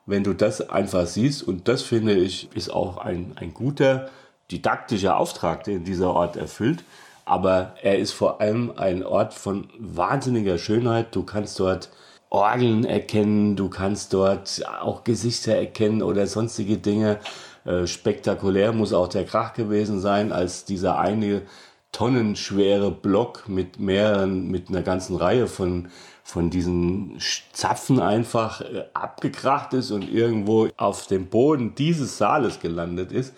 wenn 0.06 0.22
du 0.22 0.34
das 0.34 0.70
einfach 0.70 1.06
siehst. 1.06 1.42
Und 1.42 1.66
das 1.66 1.82
finde 1.82 2.14
ich, 2.14 2.48
ist 2.54 2.72
auch 2.72 2.98
ein, 2.98 3.32
ein 3.34 3.52
guter 3.52 4.08
didaktischer 4.50 5.16
Auftrag, 5.16 5.64
den 5.64 5.84
dieser 5.84 6.12
Ort 6.12 6.36
erfüllt 6.36 6.84
aber 7.26 7.74
er 7.82 7.98
ist 7.98 8.12
vor 8.12 8.40
allem 8.40 8.72
ein 8.76 9.04
Ort 9.04 9.34
von 9.34 9.68
wahnsinniger 9.78 10.58
Schönheit. 10.58 11.14
Du 11.14 11.24
kannst 11.24 11.58
dort 11.58 11.90
Orgeln 12.30 12.84
erkennen, 12.84 13.56
du 13.56 13.68
kannst 13.68 14.14
dort 14.14 14.62
auch 14.80 15.02
Gesichter 15.02 15.54
erkennen 15.54 16.02
oder 16.02 16.26
sonstige 16.28 16.78
Dinge. 16.78 17.18
Äh, 17.64 17.88
spektakulär 17.88 18.72
muss 18.72 18.92
auch 18.92 19.08
der 19.08 19.24
Krach 19.24 19.54
gewesen 19.54 20.00
sein, 20.00 20.30
als 20.32 20.64
dieser 20.64 20.98
eine 21.00 21.42
tonnenschwere 21.90 22.92
Block 22.92 23.48
mit 23.48 23.80
mehreren, 23.80 24.48
mit 24.48 24.68
einer 24.68 24.82
ganzen 24.82 25.16
Reihe 25.16 25.48
von, 25.48 25.88
von 26.22 26.50
diesen 26.50 27.18
Zapfen 27.52 28.00
einfach 28.00 28.60
äh, 28.60 28.84
abgekracht 28.94 29.72
ist 29.72 29.90
und 29.90 30.08
irgendwo 30.08 30.68
auf 30.76 31.08
dem 31.08 31.26
Boden 31.26 31.74
dieses 31.74 32.18
Saales 32.18 32.60
gelandet 32.60 33.10
ist. 33.10 33.34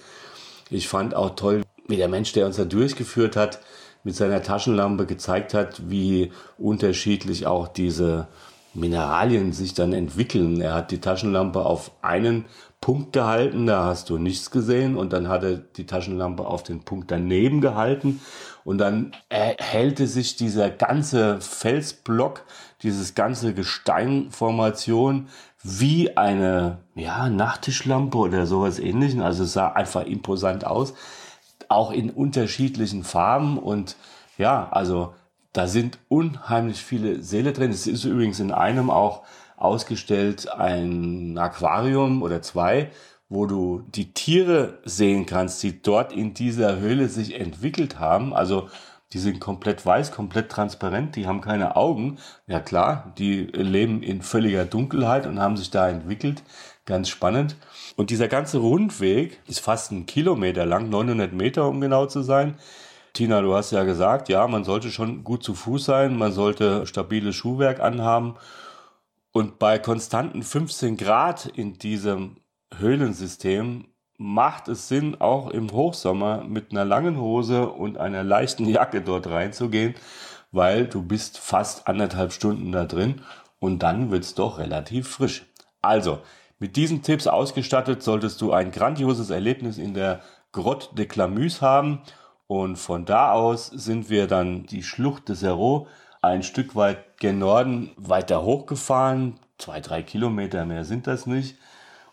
Ich 0.70 0.88
fand 0.88 1.14
auch 1.14 1.34
toll, 1.34 1.62
wie 1.86 1.96
der 1.96 2.08
Mensch, 2.08 2.32
der 2.32 2.46
uns 2.46 2.56
da 2.56 2.64
durchgeführt 2.64 3.36
hat, 3.36 3.60
mit 4.04 4.14
seiner 4.14 4.42
Taschenlampe 4.42 5.06
gezeigt 5.06 5.54
hat, 5.54 5.90
wie 5.90 6.32
unterschiedlich 6.56 7.46
auch 7.46 7.68
diese 7.68 8.28
Mineralien 8.74 9.52
sich 9.52 9.74
dann 9.74 9.92
entwickeln. 9.92 10.60
Er 10.60 10.74
hat 10.74 10.90
die 10.90 11.00
Taschenlampe 11.00 11.64
auf 11.64 11.90
einen 12.02 12.44
Punkt 12.80 13.12
gehalten, 13.12 13.66
da 13.66 13.84
hast 13.84 14.08
du 14.08 14.18
nichts 14.18 14.50
gesehen 14.50 14.96
und 14.96 15.12
dann 15.12 15.28
hat 15.28 15.42
er 15.42 15.56
die 15.56 15.86
Taschenlampe 15.86 16.46
auf 16.46 16.62
den 16.62 16.84
Punkt 16.84 17.10
daneben 17.10 17.60
gehalten 17.60 18.20
und 18.64 18.78
dann 18.78 19.12
erhellte 19.28 20.06
sich 20.06 20.36
dieser 20.36 20.70
ganze 20.70 21.40
Felsblock, 21.40 22.44
dieses 22.82 23.14
ganze 23.14 23.52
Gesteinformation 23.52 25.28
wie 25.62 26.16
eine 26.16 26.78
ja, 26.94 27.28
Nachttischlampe 27.28 28.16
oder 28.16 28.46
sowas 28.46 28.78
ähnlichen. 28.78 29.22
Also 29.22 29.44
es 29.44 29.52
sah 29.52 29.72
einfach 29.72 30.06
imposant 30.06 30.64
aus 30.64 30.94
auch 31.68 31.92
in 31.92 32.10
unterschiedlichen 32.10 33.04
Farben 33.04 33.58
und 33.58 33.96
ja, 34.38 34.68
also 34.70 35.14
da 35.52 35.66
sind 35.66 35.98
unheimlich 36.08 36.82
viele 36.82 37.22
Seele 37.22 37.52
drin. 37.52 37.70
Es 37.70 37.86
ist 37.86 38.04
übrigens 38.04 38.40
in 38.40 38.52
einem 38.52 38.90
auch 38.90 39.22
ausgestellt 39.58 40.48
ein 40.52 41.36
Aquarium 41.38 42.22
oder 42.22 42.42
zwei, 42.42 42.90
wo 43.28 43.46
du 43.46 43.82
die 43.94 44.12
Tiere 44.12 44.78
sehen 44.84 45.26
kannst, 45.26 45.62
die 45.62 45.82
dort 45.82 46.12
in 46.12 46.34
dieser 46.34 46.78
Höhle 46.78 47.08
sich 47.08 47.38
entwickelt 47.38 47.98
haben. 47.98 48.32
Also 48.32 48.68
Die 49.14 49.18
sind 49.18 49.40
komplett 49.40 49.86
weiß, 49.86 50.12
komplett 50.12 50.50
transparent, 50.50 51.16
die 51.16 51.26
haben 51.26 51.40
keine 51.40 51.76
Augen. 51.76 52.18
Ja 52.46 52.60
klar, 52.60 53.12
die 53.16 53.44
leben 53.44 54.02
in 54.02 54.20
völliger 54.20 54.66
Dunkelheit 54.66 55.26
und 55.26 55.40
haben 55.40 55.56
sich 55.56 55.70
da 55.70 55.88
entwickelt. 55.88 56.42
Ganz 56.84 57.08
spannend. 57.08 57.56
Und 57.96 58.10
dieser 58.10 58.28
ganze 58.28 58.58
Rundweg 58.58 59.40
ist 59.46 59.60
fast 59.60 59.92
ein 59.92 60.04
Kilometer 60.04 60.66
lang, 60.66 60.90
900 60.90 61.32
Meter, 61.32 61.68
um 61.68 61.80
genau 61.80 62.04
zu 62.06 62.22
sein. 62.22 62.56
Tina, 63.14 63.40
du 63.40 63.54
hast 63.54 63.70
ja 63.70 63.84
gesagt, 63.84 64.28
ja, 64.28 64.46
man 64.46 64.64
sollte 64.64 64.90
schon 64.90 65.24
gut 65.24 65.42
zu 65.42 65.54
Fuß 65.54 65.86
sein, 65.86 66.16
man 66.16 66.32
sollte 66.32 66.86
stabiles 66.86 67.34
Schuhwerk 67.34 67.80
anhaben. 67.80 68.34
Und 69.32 69.58
bei 69.58 69.78
konstanten 69.78 70.42
15 70.42 70.96
Grad 70.96 71.46
in 71.46 71.74
diesem 71.74 72.36
Höhlensystem 72.76 73.88
macht 74.16 74.68
es 74.68 74.88
Sinn, 74.88 75.20
auch 75.20 75.50
im 75.50 75.70
Hochsommer 75.70 76.44
mit 76.44 76.72
einer 76.72 76.84
langen 76.84 77.20
Hose 77.20 77.68
und 77.68 77.98
einer 77.98 78.24
leichten 78.24 78.66
Jacke 78.68 79.00
dort 79.00 79.28
reinzugehen, 79.28 79.94
weil 80.50 80.86
du 80.86 81.02
bist 81.02 81.38
fast 81.38 81.86
anderthalb 81.86 82.32
Stunden 82.32 82.72
da 82.72 82.84
drin 82.84 83.22
und 83.60 83.82
dann 83.82 84.10
wird's 84.10 84.34
doch 84.34 84.58
relativ 84.58 85.08
frisch. 85.08 85.46
Also, 85.80 86.18
mit 86.58 86.74
diesen 86.74 87.02
Tipps 87.02 87.28
ausgestattet 87.28 88.02
solltest 88.02 88.40
du 88.40 88.52
ein 88.52 88.72
grandioses 88.72 89.30
Erlebnis 89.30 89.78
in 89.78 89.94
der 89.94 90.20
Grotte 90.50 90.94
de 90.96 91.06
Clamuse 91.06 91.60
haben 91.60 92.02
und 92.48 92.76
von 92.76 93.04
da 93.04 93.32
aus 93.32 93.66
sind 93.68 94.10
wir 94.10 94.26
dann 94.26 94.66
die 94.66 94.82
Schlucht 94.82 95.28
des 95.28 95.44
Hérault 95.44 95.86
ein 96.28 96.42
Stück 96.42 96.76
weit 96.76 97.18
gen 97.18 97.38
Norden 97.38 97.90
weiter 97.96 98.42
hochgefahren. 98.42 99.38
Zwei, 99.58 99.80
drei 99.80 100.02
Kilometer 100.02 100.64
mehr 100.64 100.84
sind 100.84 101.06
das 101.06 101.26
nicht. 101.26 101.56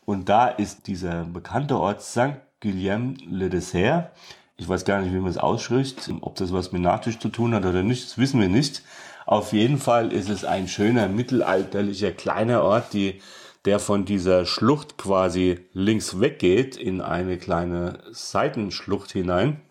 Und 0.05 0.29
da 0.29 0.48
ist 0.48 0.88
dieser 0.88 1.25
bekannte 1.25 1.77
Ort 1.77 2.01
St. 2.01 2.38
Guillaume-le-Dessert. 2.62 4.12
Ich 4.57 4.67
weiß 4.67 4.86
gar 4.86 5.01
nicht, 5.01 5.13
wie 5.13 5.19
man 5.19 5.29
es 5.29 5.38
ausspricht. 5.38 6.10
Ob 6.22 6.36
das 6.36 6.53
was 6.53 6.72
mit 6.72 6.81
Nachtisch 6.81 7.19
zu 7.19 7.29
tun 7.29 7.53
hat 7.53 7.65
oder 7.65 7.84
nicht, 7.84 8.05
das 8.05 8.17
wissen 8.17 8.39
wir 8.39 8.50
nicht. 8.50 8.84
Auf 9.25 9.53
jeden 9.53 9.77
Fall 9.77 10.12
ist 10.12 10.29
es 10.29 10.45
ein 10.45 10.67
schöner, 10.67 11.07
mittelalterlicher, 11.07 12.12
kleiner 12.12 12.63
Ort, 12.63 12.93
die, 12.93 13.22
der 13.65 13.79
von 13.79 14.05
dieser 14.05 14.45
Schlucht 14.45 14.98
quasi 14.98 15.60
links 15.74 16.19
weggeht 16.19 16.77
in 16.77 17.01
eine 17.01 17.38
kleine 17.38 18.00
Seitenschlucht 18.12 19.12
hinein 19.12 19.62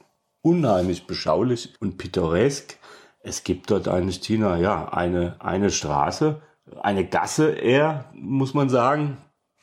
unheimlich 0.44 1.06
beschaulich 1.06 1.72
und 1.80 1.96
pittoresk. 1.96 2.78
Es 3.26 3.43
gibt 3.43 3.71
dort 3.71 3.88
eigentlich, 3.88 4.21
Tina, 4.21 4.59
ja, 4.59 4.93
eine, 4.93 5.37
eine 5.40 5.71
Straße, 5.71 6.43
eine 6.83 7.07
Gasse 7.07 7.52
eher, 7.52 8.11
muss 8.12 8.52
man 8.52 8.69
sagen, 8.69 9.16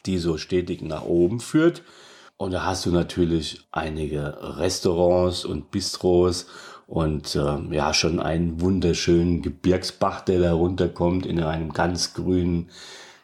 die 0.07 0.17
so 0.17 0.37
stetig 0.39 0.81
nach 0.81 1.03
oben 1.03 1.39
führt. 1.39 1.83
Und 2.37 2.53
da 2.53 2.65
hast 2.65 2.87
du 2.87 2.89
natürlich 2.89 3.67
einige 3.71 4.57
Restaurants 4.57 5.45
und 5.45 5.69
Bistros 5.69 6.47
und 6.87 7.35
äh, 7.35 7.59
ja, 7.69 7.93
schon 7.93 8.19
einen 8.19 8.61
wunderschönen 8.61 9.43
Gebirgsbach, 9.43 10.21
der 10.21 10.39
da 10.39 10.53
runterkommt 10.53 11.27
in 11.27 11.39
einem 11.39 11.71
ganz 11.71 12.15
grünen, 12.15 12.71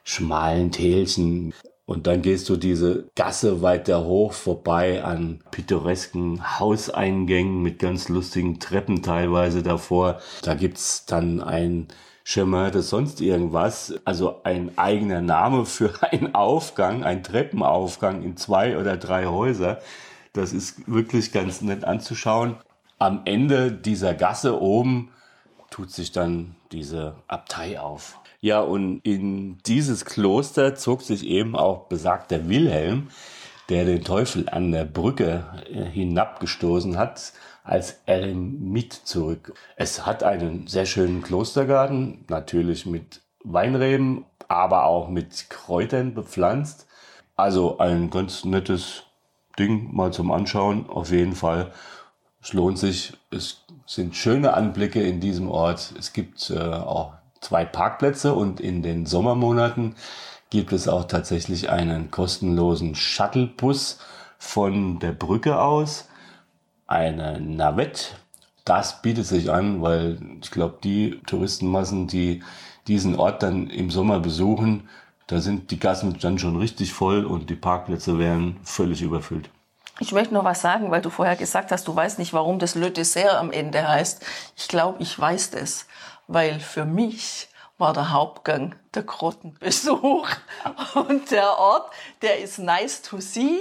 schmalen 0.03 0.71
Tälchen. 0.71 1.55
Und 1.87 2.05
dann 2.05 2.21
gehst 2.21 2.49
du 2.49 2.57
diese 2.57 3.05
Gasse 3.15 3.61
weiter 3.61 4.03
hoch 4.03 4.33
vorbei 4.33 5.05
an 5.05 5.39
pittoresken 5.51 6.59
Hauseingängen 6.59 7.63
mit 7.63 7.79
ganz 7.79 8.09
lustigen 8.09 8.59
Treppen 8.59 9.01
teilweise 9.01 9.63
davor. 9.63 10.19
Da 10.41 10.53
gibt's 10.53 11.05
dann 11.05 11.41
ein 11.41 11.87
de 12.35 12.81
sonst 12.81 13.21
irgendwas, 13.21 13.93
also 14.03 14.41
ein 14.43 14.77
eigener 14.77 15.21
Name 15.21 15.65
für 15.65 15.93
einen 16.11 16.35
Aufgang, 16.35 17.05
ein 17.05 17.23
Treppenaufgang 17.23 18.21
in 18.21 18.35
zwei 18.35 18.77
oder 18.77 18.97
drei 18.97 19.27
Häuser. 19.27 19.79
Das 20.33 20.51
ist 20.51 20.91
wirklich 20.91 21.31
ganz 21.31 21.61
nett 21.61 21.85
anzuschauen. 21.85 22.57
Am 22.99 23.21
Ende 23.23 23.71
dieser 23.71 24.13
Gasse 24.13 24.61
oben 24.61 25.11
tut 25.69 25.91
sich 25.91 26.11
dann 26.11 26.55
diese 26.71 27.15
Abtei 27.27 27.79
auf. 27.79 28.19
Ja, 28.39 28.61
und 28.61 29.01
in 29.03 29.57
dieses 29.65 30.05
Kloster 30.05 30.75
zog 30.75 31.01
sich 31.01 31.25
eben 31.25 31.55
auch 31.55 31.87
besagter 31.87 32.47
Wilhelm, 32.47 33.09
der 33.69 33.85
den 33.85 34.03
Teufel 34.03 34.47
an 34.49 34.71
der 34.71 34.85
Brücke 34.85 35.45
äh, 35.71 35.83
hinabgestoßen 35.83 36.97
hat, 36.97 37.33
als 37.63 37.99
Eremit 38.05 38.93
zurück. 38.93 39.53
Es 39.75 40.05
hat 40.05 40.23
einen 40.23 40.67
sehr 40.67 40.85
schönen 40.85 41.21
Klostergarten, 41.21 42.25
natürlich 42.29 42.85
mit 42.85 43.21
Weinreben, 43.43 44.25
aber 44.47 44.85
auch 44.85 45.09
mit 45.09 45.49
Kräutern 45.49 46.13
bepflanzt. 46.13 46.87
Also 47.35 47.77
ein 47.79 48.09
ganz 48.09 48.45
nettes 48.45 49.03
Ding 49.59 49.93
mal 49.93 50.13
zum 50.13 50.31
Anschauen, 50.31 50.89
auf 50.89 51.11
jeden 51.11 51.35
Fall. 51.35 51.71
Es 52.41 52.53
lohnt 52.53 52.77
sich. 52.77 53.13
Es 53.31 53.63
sind 53.85 54.15
schöne 54.15 54.53
Anblicke 54.53 55.01
in 55.01 55.19
diesem 55.19 55.49
Ort. 55.49 55.93
Es 55.97 56.13
gibt 56.13 56.49
äh, 56.49 56.59
auch 56.59 57.13
zwei 57.41 57.65
Parkplätze 57.65 58.33
und 58.33 58.59
in 58.59 58.81
den 58.81 59.05
Sommermonaten 59.05 59.95
gibt 60.49 60.71
es 60.71 60.87
auch 60.87 61.05
tatsächlich 61.05 61.69
einen 61.69 62.11
kostenlosen 62.11 62.95
Shuttlebus 62.95 63.99
von 64.37 64.99
der 64.99 65.11
Brücke 65.11 65.59
aus, 65.59 66.07
eine 66.85 67.39
Navette. 67.41 68.15
Das 68.63 69.01
bietet 69.01 69.25
sich 69.25 69.51
an, 69.51 69.81
weil 69.81 70.19
ich 70.41 70.51
glaube, 70.51 70.77
die 70.83 71.21
Touristenmassen, 71.25 72.07
die 72.07 72.43
diesen 72.87 73.15
Ort 73.15 73.43
dann 73.43 73.69
im 73.69 73.89
Sommer 73.89 74.19
besuchen, 74.19 74.87
da 75.27 75.41
sind 75.41 75.71
die 75.71 75.79
Gassen 75.79 76.17
dann 76.19 76.39
schon 76.39 76.55
richtig 76.55 76.93
voll 76.93 77.25
und 77.25 77.49
die 77.49 77.55
Parkplätze 77.55 78.17
werden 78.17 78.57
völlig 78.63 79.01
überfüllt. 79.01 79.49
Ich 79.99 80.11
möchte 80.11 80.33
noch 80.33 80.43
was 80.43 80.61
sagen, 80.61 80.91
weil 80.91 81.01
du 81.01 81.09
vorher 81.09 81.35
gesagt 81.35 81.71
hast, 81.71 81.87
du 81.87 81.95
weißt 81.95 82.19
nicht, 82.19 82.33
warum 82.33 82.59
das 82.59 82.75
Le 82.75 82.91
Dessert 82.91 83.35
am 83.35 83.51
Ende 83.51 83.87
heißt. 83.87 84.23
Ich 84.55 84.67
glaube, 84.67 85.01
ich 85.01 85.17
weiß 85.17 85.51
das 85.51 85.87
weil 86.27 86.59
für 86.59 86.85
mich 86.85 87.47
war 87.77 87.93
der 87.93 88.11
Hauptgang 88.11 88.75
der 88.93 89.03
Grottenbesuch. 89.03 90.27
Und 90.95 91.31
der 91.31 91.57
Ort, 91.57 91.91
der 92.21 92.39
ist 92.39 92.59
nice 92.59 93.01
to 93.01 93.19
see. 93.19 93.59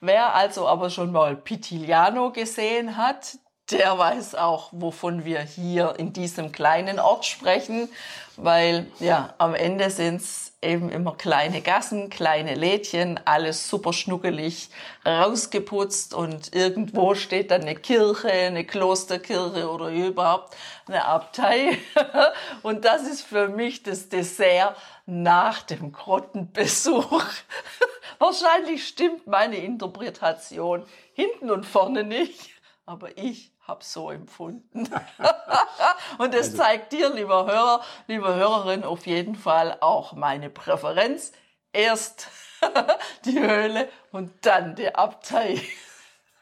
Wer 0.00 0.34
also 0.34 0.66
aber 0.66 0.90
schon 0.90 1.12
mal 1.12 1.36
Pitigliano 1.36 2.32
gesehen 2.32 2.96
hat, 2.96 3.38
der 3.70 3.96
weiß 3.96 4.34
auch, 4.34 4.70
wovon 4.72 5.24
wir 5.24 5.40
hier 5.40 5.94
in 5.96 6.12
diesem 6.12 6.50
kleinen 6.50 6.98
Ort 6.98 7.24
sprechen, 7.24 7.88
weil 8.36 8.88
ja, 8.98 9.34
am 9.38 9.54
Ende 9.54 9.88
sind's 9.90 10.51
eben 10.62 10.88
immer 10.90 11.14
kleine 11.16 11.60
Gassen, 11.60 12.08
kleine 12.08 12.54
Lädchen, 12.54 13.20
alles 13.24 13.68
super 13.68 13.92
schnuckelig 13.92 14.70
rausgeputzt 15.04 16.14
und 16.14 16.54
irgendwo 16.54 17.14
steht 17.14 17.50
dann 17.50 17.62
eine 17.62 17.74
Kirche, 17.74 18.28
eine 18.28 18.64
Klosterkirche 18.64 19.68
oder 19.68 19.88
überhaupt 19.90 20.56
eine 20.86 21.04
Abtei. 21.04 21.78
Und 22.62 22.84
das 22.84 23.02
ist 23.02 23.22
für 23.22 23.48
mich 23.48 23.82
das 23.82 24.08
Dessert 24.08 24.76
nach 25.06 25.62
dem 25.62 25.92
Grottenbesuch. 25.92 27.22
Wahrscheinlich 28.18 28.86
stimmt 28.86 29.26
meine 29.26 29.56
Interpretation 29.56 30.84
hinten 31.12 31.50
und 31.50 31.66
vorne 31.66 32.04
nicht, 32.04 32.50
aber 32.86 33.18
ich 33.18 33.51
habe 33.62 33.84
so 33.84 34.10
empfunden. 34.10 34.88
und 36.18 36.34
es 36.34 36.46
also, 36.48 36.56
zeigt 36.58 36.92
dir, 36.92 37.12
lieber 37.14 37.46
Hörer, 37.46 37.80
liebe 38.06 38.34
Hörerin, 38.34 38.84
auf 38.84 39.06
jeden 39.06 39.36
Fall 39.36 39.78
auch 39.80 40.14
meine 40.14 40.50
Präferenz. 40.50 41.32
Erst 41.72 42.28
die 43.24 43.38
Höhle 43.38 43.88
und 44.10 44.32
dann 44.42 44.74
die 44.74 44.94
Abtei. 44.94 45.60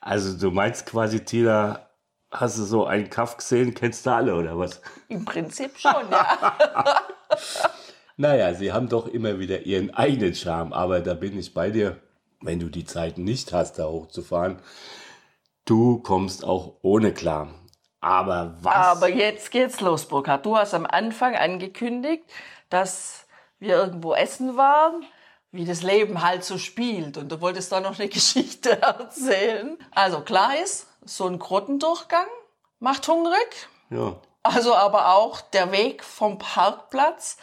Also 0.00 0.36
du 0.36 0.50
meinst 0.50 0.86
quasi, 0.86 1.24
Tina, 1.24 1.86
hast 2.30 2.58
du 2.58 2.64
so 2.64 2.86
einen 2.86 3.10
Kaff 3.10 3.36
gesehen, 3.36 3.74
kennst 3.74 4.06
du 4.06 4.10
alle 4.10 4.34
oder 4.34 4.58
was? 4.58 4.80
Im 5.08 5.24
Prinzip 5.24 5.78
schon, 5.78 6.10
ja. 6.10 7.02
naja, 8.16 8.54
sie 8.54 8.72
haben 8.72 8.88
doch 8.88 9.06
immer 9.06 9.38
wieder 9.38 9.66
ihren 9.66 9.92
eigenen 9.92 10.34
Charme, 10.34 10.72
aber 10.72 11.00
da 11.00 11.14
bin 11.14 11.38
ich 11.38 11.52
bei 11.52 11.70
dir. 11.70 12.00
Wenn 12.42 12.58
du 12.58 12.70
die 12.70 12.86
Zeit 12.86 13.18
nicht 13.18 13.52
hast, 13.52 13.78
da 13.78 13.86
hochzufahren, 13.86 14.62
Du 15.70 16.00
kommst 16.00 16.44
auch 16.44 16.78
ohne 16.82 17.14
klar. 17.14 17.54
Aber 18.00 18.56
was? 18.60 18.74
Aber 18.74 19.08
jetzt 19.08 19.52
geht's 19.52 19.80
los, 19.80 20.06
Burkhard. 20.06 20.44
Du 20.44 20.56
hast 20.56 20.74
am 20.74 20.84
Anfang 20.84 21.36
angekündigt, 21.36 22.24
dass 22.70 23.28
wir 23.60 23.76
irgendwo 23.76 24.14
essen 24.14 24.56
waren, 24.56 25.04
wie 25.52 25.64
das 25.64 25.84
Leben 25.84 26.22
halt 26.22 26.42
so 26.42 26.58
spielt. 26.58 27.16
Und 27.18 27.30
du 27.30 27.40
wolltest 27.40 27.70
da 27.70 27.78
noch 27.78 28.00
eine 28.00 28.08
Geschichte 28.12 28.82
erzählen. 28.82 29.78
Also 29.92 30.22
klar 30.22 30.56
ist, 30.60 30.88
so 31.04 31.28
ein 31.28 31.38
Grottendurchgang 31.38 32.26
macht 32.80 33.06
hungrig. 33.06 33.68
Ja. 33.90 34.16
Also 34.42 34.74
aber 34.74 35.14
auch 35.14 35.40
der 35.40 35.70
Weg 35.70 36.02
vom 36.02 36.38
Parkplatz 36.38 37.36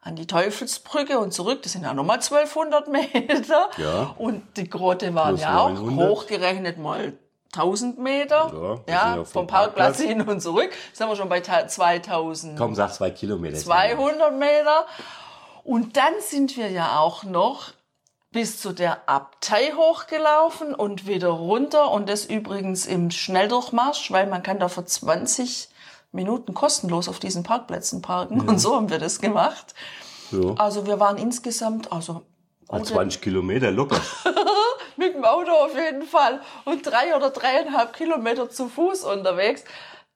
an 0.00 0.14
die 0.14 0.28
Teufelsbrücke 0.28 1.18
und 1.18 1.32
zurück, 1.32 1.64
das 1.64 1.72
sind 1.72 1.82
ja 1.82 1.94
nochmal 1.94 2.18
1200 2.18 2.86
Meter. 2.86 3.70
Ja. 3.76 4.14
Und 4.18 4.56
die 4.56 4.70
Grotte 4.70 5.12
waren 5.16 5.36
ja 5.36 5.58
auch 5.58 5.70
900. 5.70 6.08
hochgerechnet 6.08 6.78
mal 6.78 7.18
1000 7.54 7.98
Meter, 7.98 8.82
ja, 8.86 9.16
ja 9.16 9.24
vom 9.24 9.46
Parkplatz, 9.46 9.98
Parkplatz 9.98 10.00
hin 10.00 10.22
und 10.22 10.40
zurück. 10.40 10.70
Sind 10.92 11.08
wir 11.08 11.16
schon 11.16 11.28
bei 11.28 11.40
2000. 11.40 12.58
Komm, 12.58 12.74
sag 12.74 12.92
zwei 12.94 13.10
Kilometer. 13.10 13.56
200 13.58 14.32
Meter. 14.38 14.86
Und 15.64 15.96
dann 15.96 16.14
sind 16.20 16.56
wir 16.56 16.70
ja 16.70 16.98
auch 16.98 17.24
noch 17.24 17.72
bis 18.32 18.58
zu 18.60 18.72
der 18.72 19.08
Abtei 19.08 19.72
hochgelaufen 19.76 20.74
und 20.74 21.06
wieder 21.06 21.28
runter 21.28 21.90
und 21.90 22.08
das 22.08 22.24
übrigens 22.24 22.86
im 22.86 23.10
Schnelldurchmarsch, 23.10 24.10
weil 24.10 24.26
man 24.26 24.42
kann 24.42 24.58
da 24.58 24.68
für 24.68 24.84
20 24.86 25.68
Minuten 26.12 26.54
kostenlos 26.54 27.08
auf 27.08 27.18
diesen 27.20 27.42
Parkplätzen 27.42 28.00
parken. 28.02 28.40
Und 28.40 28.58
so 28.58 28.74
haben 28.74 28.88
wir 28.90 28.98
das 28.98 29.20
gemacht. 29.20 29.74
Ja. 30.30 30.54
Also 30.56 30.86
wir 30.86 30.98
waren 30.98 31.18
insgesamt, 31.18 31.92
also 31.92 32.22
Ah, 32.68 32.78
gute- 32.78 32.92
20 32.94 33.20
Kilometer 33.20 33.70
locker. 33.70 34.00
mit 34.96 35.14
dem 35.14 35.24
Auto 35.24 35.50
auf 35.50 35.74
jeden 35.74 36.02
Fall 36.02 36.40
und 36.64 36.86
drei 36.86 37.16
oder 37.16 37.30
dreieinhalb 37.30 37.92
Kilometer 37.92 38.50
zu 38.50 38.68
Fuß 38.68 39.04
unterwegs. 39.04 39.64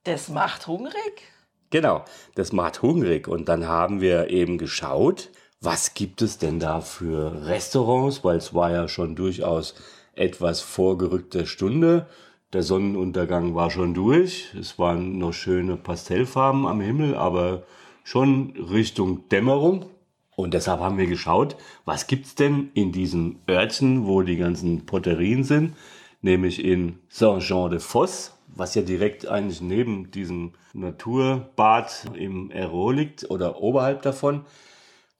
Das 0.04 0.28
macht 0.28 0.66
hungrig. 0.66 1.22
Genau, 1.70 2.04
das 2.34 2.52
macht 2.52 2.82
hungrig. 2.82 3.28
Und 3.28 3.48
dann 3.48 3.66
haben 3.66 4.00
wir 4.00 4.30
eben 4.30 4.56
geschaut, 4.58 5.30
was 5.60 5.94
gibt 5.94 6.22
es 6.22 6.38
denn 6.38 6.60
da 6.60 6.80
für 6.80 7.46
Restaurants, 7.46 8.22
weil 8.22 8.36
es 8.36 8.54
war 8.54 8.70
ja 8.70 8.88
schon 8.88 9.16
durchaus 9.16 9.74
etwas 10.14 10.60
vorgerückter 10.60 11.46
Stunde. 11.46 12.06
Der 12.52 12.62
Sonnenuntergang 12.62 13.54
war 13.54 13.70
schon 13.70 13.94
durch. 13.94 14.54
Es 14.54 14.78
waren 14.78 15.18
noch 15.18 15.32
schöne 15.32 15.76
Pastellfarben 15.76 16.66
am 16.66 16.80
Himmel, 16.80 17.16
aber 17.16 17.64
schon 18.04 18.54
Richtung 18.70 19.28
Dämmerung. 19.28 19.90
Und 20.36 20.52
deshalb 20.52 20.80
haben 20.80 20.98
wir 20.98 21.06
geschaut, 21.06 21.56
was 21.86 22.06
gibt's 22.06 22.34
denn 22.34 22.70
in 22.74 22.92
diesem 22.92 23.40
Örtchen, 23.48 24.06
wo 24.06 24.22
die 24.22 24.36
ganzen 24.36 24.84
Poterien 24.84 25.44
sind, 25.44 25.74
nämlich 26.20 26.62
in 26.62 26.98
Saint-Jean-de-Fosse, 27.08 28.32
was 28.48 28.74
ja 28.74 28.82
direkt 28.82 29.26
eigentlich 29.26 29.62
neben 29.62 30.10
diesem 30.10 30.52
Naturbad 30.74 32.04
im 32.14 32.50
Aero 32.52 32.90
liegt 32.90 33.30
oder 33.30 33.62
oberhalb 33.62 34.02
davon. 34.02 34.44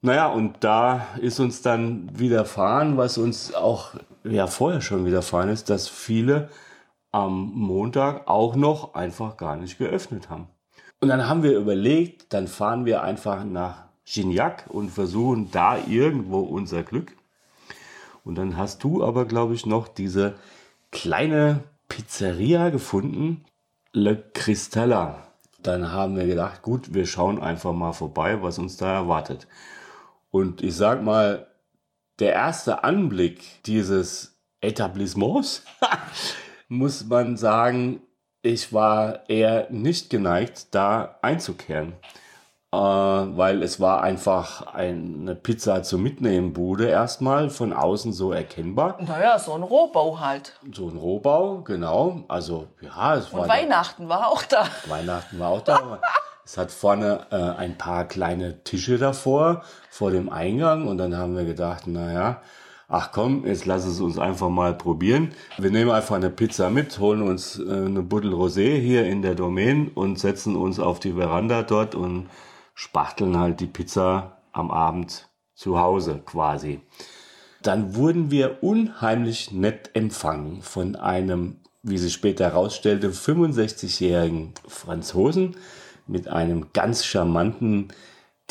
Naja, 0.02 0.28
und 0.28 0.56
da 0.60 1.06
ist 1.20 1.40
uns 1.40 1.62
dann 1.62 2.10
widerfahren, 2.18 2.98
was 2.98 3.16
uns 3.16 3.54
auch 3.54 3.94
ja 4.22 4.46
vorher 4.46 4.82
schon 4.82 5.06
widerfahren 5.06 5.48
ist, 5.48 5.70
dass 5.70 5.88
viele 5.88 6.50
am 7.10 7.52
Montag 7.54 8.28
auch 8.28 8.54
noch 8.54 8.94
einfach 8.94 9.38
gar 9.38 9.56
nicht 9.56 9.78
geöffnet 9.78 10.28
haben. 10.28 10.48
Und 11.00 11.08
dann 11.08 11.26
haben 11.28 11.42
wir 11.42 11.56
überlegt, 11.56 12.32
dann 12.34 12.46
fahren 12.46 12.84
wir 12.84 13.02
einfach 13.02 13.44
nach 13.44 13.85
Gignac 14.06 14.66
und 14.68 14.90
versuchen 14.90 15.50
da 15.50 15.78
irgendwo 15.78 16.40
unser 16.40 16.82
Glück. 16.82 17.12
Und 18.24 18.36
dann 18.36 18.56
hast 18.56 18.82
du 18.82 19.04
aber, 19.04 19.24
glaube 19.24 19.54
ich, 19.54 19.66
noch 19.66 19.88
diese 19.88 20.34
kleine 20.90 21.64
Pizzeria 21.88 22.70
gefunden, 22.70 23.44
Le 23.92 24.16
Cristalla. 24.32 25.26
Dann 25.62 25.90
haben 25.90 26.16
wir 26.16 26.26
gedacht, 26.26 26.62
gut, 26.62 26.94
wir 26.94 27.06
schauen 27.06 27.40
einfach 27.40 27.72
mal 27.72 27.92
vorbei, 27.92 28.42
was 28.42 28.58
uns 28.58 28.76
da 28.76 28.92
erwartet. 28.94 29.46
Und 30.30 30.62
ich 30.62 30.76
sag 30.76 31.02
mal, 31.02 31.46
der 32.18 32.32
erste 32.32 32.84
Anblick 32.84 33.62
dieses 33.64 34.38
Etablissements, 34.60 35.64
muss 36.68 37.04
man 37.06 37.36
sagen, 37.36 38.00
ich 38.42 38.72
war 38.72 39.28
eher 39.28 39.68
nicht 39.70 40.10
geneigt, 40.10 40.74
da 40.74 41.18
einzukehren. 41.22 41.94
Äh, 42.72 42.78
weil 42.78 43.62
es 43.62 43.80
war 43.80 44.02
einfach 44.02 44.66
eine 44.74 45.36
Pizza 45.36 45.82
zum 45.84 46.02
Mitnehmen 46.02 46.52
Bude 46.52 46.88
erstmal, 46.88 47.48
von 47.48 47.72
außen 47.72 48.12
so 48.12 48.32
erkennbar. 48.32 48.98
Naja, 49.06 49.38
so 49.38 49.52
ein 49.52 49.62
Rohbau 49.62 50.18
halt. 50.18 50.52
So 50.72 50.88
ein 50.88 50.96
Rohbau, 50.96 51.60
genau. 51.60 52.24
Also 52.26 52.66
ja, 52.80 53.16
es 53.16 53.32
war 53.32 53.42
Und 53.42 53.48
Weihnachten 53.48 54.08
war 54.08 54.28
auch 54.28 54.42
da. 54.42 54.66
Weihnachten 54.88 55.38
war 55.38 55.50
auch 55.50 55.62
da. 55.62 56.00
Es 56.44 56.58
hat 56.58 56.72
vorne 56.72 57.26
äh, 57.30 57.36
ein 57.36 57.78
paar 57.78 58.04
kleine 58.04 58.62
Tische 58.64 58.98
davor, 58.98 59.62
vor 59.88 60.10
dem 60.10 60.28
Eingang. 60.28 60.88
Und 60.88 60.98
dann 60.98 61.16
haben 61.16 61.36
wir 61.36 61.44
gedacht, 61.44 61.86
naja, 61.86 62.42
ach 62.88 63.12
komm, 63.12 63.46
jetzt 63.46 63.66
lass 63.66 63.84
es 63.84 64.00
uns 64.00 64.18
einfach 64.18 64.48
mal 64.48 64.74
probieren. 64.74 65.32
Wir 65.56 65.70
nehmen 65.70 65.92
einfach 65.92 66.16
eine 66.16 66.30
Pizza 66.30 66.70
mit, 66.70 66.98
holen 66.98 67.22
uns 67.22 67.60
äh, 67.60 67.62
eine 67.62 68.02
Buddel 68.02 68.34
Rosé 68.34 68.76
hier 68.80 69.06
in 69.06 69.22
der 69.22 69.36
Domain 69.36 69.88
und 69.94 70.18
setzen 70.18 70.56
uns 70.56 70.80
auf 70.80 70.98
die 70.98 71.12
Veranda 71.12 71.62
dort 71.62 71.94
und 71.94 72.28
spachteln 72.76 73.38
halt 73.38 73.58
die 73.60 73.66
Pizza 73.66 74.36
am 74.52 74.70
Abend 74.70 75.28
zu 75.54 75.80
Hause 75.80 76.20
quasi. 76.24 76.80
Dann 77.62 77.96
wurden 77.96 78.30
wir 78.30 78.62
unheimlich 78.62 79.50
nett 79.50 79.90
empfangen 79.94 80.60
von 80.62 80.94
einem, 80.94 81.56
wie 81.82 81.98
sich 81.98 82.12
später 82.12 82.44
herausstellte, 82.44 83.10
65-jährigen 83.10 84.52
Franzosen 84.68 85.56
mit 86.06 86.28
einem 86.28 86.68
ganz 86.74 87.04
charmanten 87.04 87.88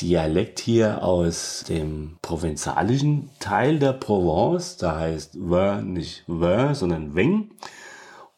Dialekt 0.02 0.60
hier 0.60 1.04
aus 1.04 1.64
dem 1.70 2.18
provenzalischen 2.22 3.30
Teil 3.40 3.78
der 3.78 3.94
Provence. 3.94 4.78
Da 4.78 4.98
heißt 5.00 5.36
Vin 5.36 5.94
nicht 5.94 6.24
Vin, 6.28 6.74
sondern 6.74 7.14
Weng. 7.16 7.52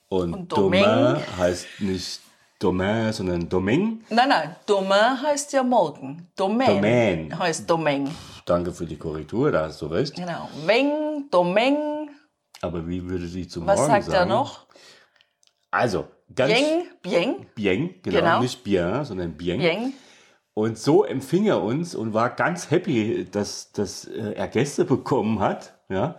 Und, 0.09 0.33
Und 0.33 0.51
Domain 0.51 1.17
heißt 1.37 1.67
nicht 1.79 2.19
Domain, 2.59 3.13
sondern 3.13 3.47
Domain. 3.47 4.03
Nein, 4.09 4.29
nein, 4.29 4.55
Domain 4.65 5.21
heißt 5.21 5.53
ja 5.53 5.61
morgen. 5.63 6.27
Domain, 6.35 6.67
Domain. 6.75 7.39
heißt 7.39 7.69
Domain. 7.69 8.09
Danke 8.45 8.71
für 8.71 8.85
die 8.85 8.97
Korrektur, 8.97 9.51
da 9.51 9.65
hast 9.67 9.81
du 9.81 9.85
recht. 9.87 10.15
Genau. 10.15 10.49
Weng, 10.65 11.29
Domain. 11.29 12.09
Aber 12.61 12.87
wie 12.87 13.07
würde 13.07 13.27
sie 13.27 13.47
zum 13.47 13.67
Was 13.67 13.77
Morgen 13.79 13.91
sagt 13.91 14.05
sagen? 14.05 14.17
er 14.17 14.25
noch? 14.25 14.65
Also, 15.69 16.07
ganz 16.33 16.53
Bien, 16.53 16.83
bien, 17.03 17.45
bien, 17.53 17.95
genau, 18.01 18.17
Genau. 18.19 18.39
nicht 18.41 18.63
bien, 18.63 19.05
sondern 19.05 19.33
bien. 19.33 19.59
bien. 19.59 19.93
Und 20.55 20.79
so 20.79 21.03
empfing 21.03 21.45
er 21.45 21.61
uns 21.61 21.93
und 21.93 22.15
war 22.15 22.31
ganz 22.31 22.71
happy, 22.71 23.27
dass, 23.31 23.71
dass 23.73 24.05
äh, 24.05 24.31
er 24.33 24.47
Gäste 24.47 24.85
bekommen 24.85 25.39
hat. 25.39 25.75
Ja. 25.89 26.15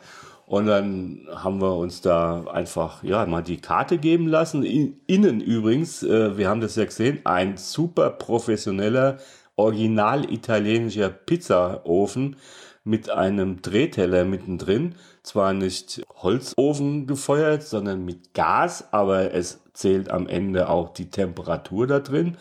Und 0.49 0.65
dann 0.65 1.29
haben 1.31 1.61
wir 1.61 1.77
uns 1.77 2.01
da 2.01 2.45
einfach 2.47 3.03
ja 3.03 3.27
mal 3.27 3.43
die 3.43 3.61
Karte 3.61 3.99
geben 3.99 4.27
lassen. 4.27 4.63
In, 4.63 4.99
innen 5.07 5.43
übrigens, 5.43 6.03
äh, 6.03 6.39
wir 6.39 6.49
haben 6.49 6.63
das 6.63 6.77
ja 6.77 6.87
gesehen, 6.87 7.21
ein 7.25 7.59
super 7.59 8.09
professioneller, 8.09 9.19
original 9.57 10.33
italienischer 10.33 11.11
Pizzaofen 11.11 12.37
mit 12.83 13.11
einem 13.11 13.61
Drehteller 13.61 14.25
mittendrin. 14.25 14.95
Zwar 15.23 15.53
nicht 15.53 16.01
Holzofen 16.23 17.07
gefeuert, 17.07 17.63
sondern 17.63 18.07
mit 18.07 18.33
Gas, 18.33 18.89
aber 18.91 19.35
es 19.35 19.61
zählt 19.75 20.11
am 20.11 20.27
Ende 20.27 20.71
auch 20.71 20.95
die 20.95 21.11
Temperatur 21.11 21.87
da 21.87 22.01
drin. 22.01 22.39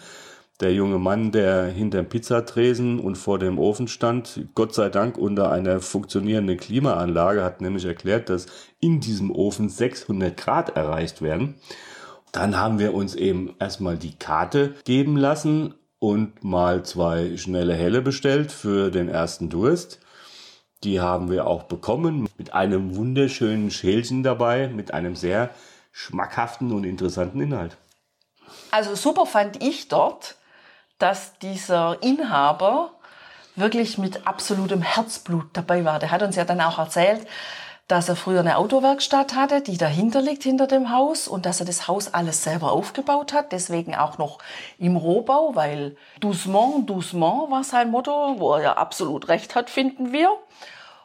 Der 0.60 0.74
junge 0.74 0.98
Mann, 0.98 1.32
der 1.32 1.66
hinterm 1.66 2.10
Pizzatresen 2.10 3.00
und 3.00 3.16
vor 3.16 3.38
dem 3.38 3.60
Ofen 3.60 3.88
stand, 3.88 4.48
Gott 4.56 4.74
sei 4.74 4.90
Dank 4.90 5.16
unter 5.16 5.52
einer 5.52 5.82
funktionierenden 5.82 6.58
Klimaanlage, 6.58 7.44
hat 7.44 7.62
nämlich 7.62 7.86
erklärt, 7.86 8.30
dass 8.30 8.48
in 8.80 9.00
diesem 9.00 9.30
Ofen 9.30 9.70
600 9.70 10.36
Grad 10.36 10.76
erreicht 10.76 11.22
werden. 11.22 11.56
Dann 12.32 12.58
haben 12.58 12.80
wir 12.80 12.96
uns 12.96 13.14
eben 13.14 13.56
erstmal 13.60 13.98
die 13.98 14.16
Karte 14.16 14.74
geben 14.84 15.16
lassen 15.16 15.76
und 16.00 16.44
mal 16.44 16.84
zwei 16.84 17.38
schnelle 17.38 17.76
Helle 17.76 18.02
bestellt 18.02 18.52
für 18.52 18.90
den 18.90 19.10
ersten 19.10 19.50
Durst. 19.50 20.00
Die 20.84 21.00
haben 21.00 21.30
wir 21.30 21.46
auch 21.46 21.64
bekommen 21.64 22.28
mit 22.38 22.54
einem 22.54 22.96
wunderschönen 22.96 23.70
Schälchen 23.70 24.24
dabei, 24.24 24.70
mit 24.70 24.92
einem 24.92 25.16
sehr 25.16 25.52
schmackhaften 25.92 26.72
und 26.72 26.84
interessanten 26.84 27.42
Inhalt. 27.42 27.78
Also 28.72 28.96
super 28.96 29.26
fand 29.26 29.64
ich 29.64 29.88
dort, 29.88 30.36
dass 31.00 31.38
dieser 31.40 32.02
Inhaber 32.02 32.92
wirklich 33.56 33.98
mit 33.98 34.28
absolutem 34.28 34.82
Herzblut 34.82 35.46
dabei 35.54 35.84
war. 35.84 36.00
Der 36.00 36.12
hat 36.12 36.22
uns 36.22 36.36
ja 36.36 36.46
dann 36.46 36.62
auch 36.62 36.78
erzählt, 36.78 37.28
dass 37.88 38.10
er 38.10 38.18
früher 38.18 38.42
eine 38.42 38.58
Autowerkstatt 38.58 39.34
hatte, 39.34 39.62
die 39.62 39.78
dahinter 39.78 40.22
liegt, 40.22 40.44
hinter 40.44 40.68
dem 40.68 40.92
Haus, 40.92 41.28
und 41.28 41.46
dass 41.46 41.62
er 41.62 41.66
das 41.66 41.88
Haus 41.88 42.14
alles 42.14 42.44
selber 42.44 42.74
aufgebaut 42.74 43.32
hat, 43.32 43.54
deswegen 43.54 43.96
auch 43.96 44.18
noch 44.18 44.40
im 44.78 44.98
Rohbau, 44.98 45.56
weil 45.56 45.96
doucement, 46.20 46.90
doucement 46.90 47.50
war 47.50 47.64
sein 47.64 47.90
Motto, 47.90 48.36
wo 48.40 48.54
er 48.56 48.62
ja 48.62 48.74
absolut 48.74 49.30
recht 49.30 49.56
hat, 49.56 49.70
finden 49.70 50.12
wir. 50.12 50.30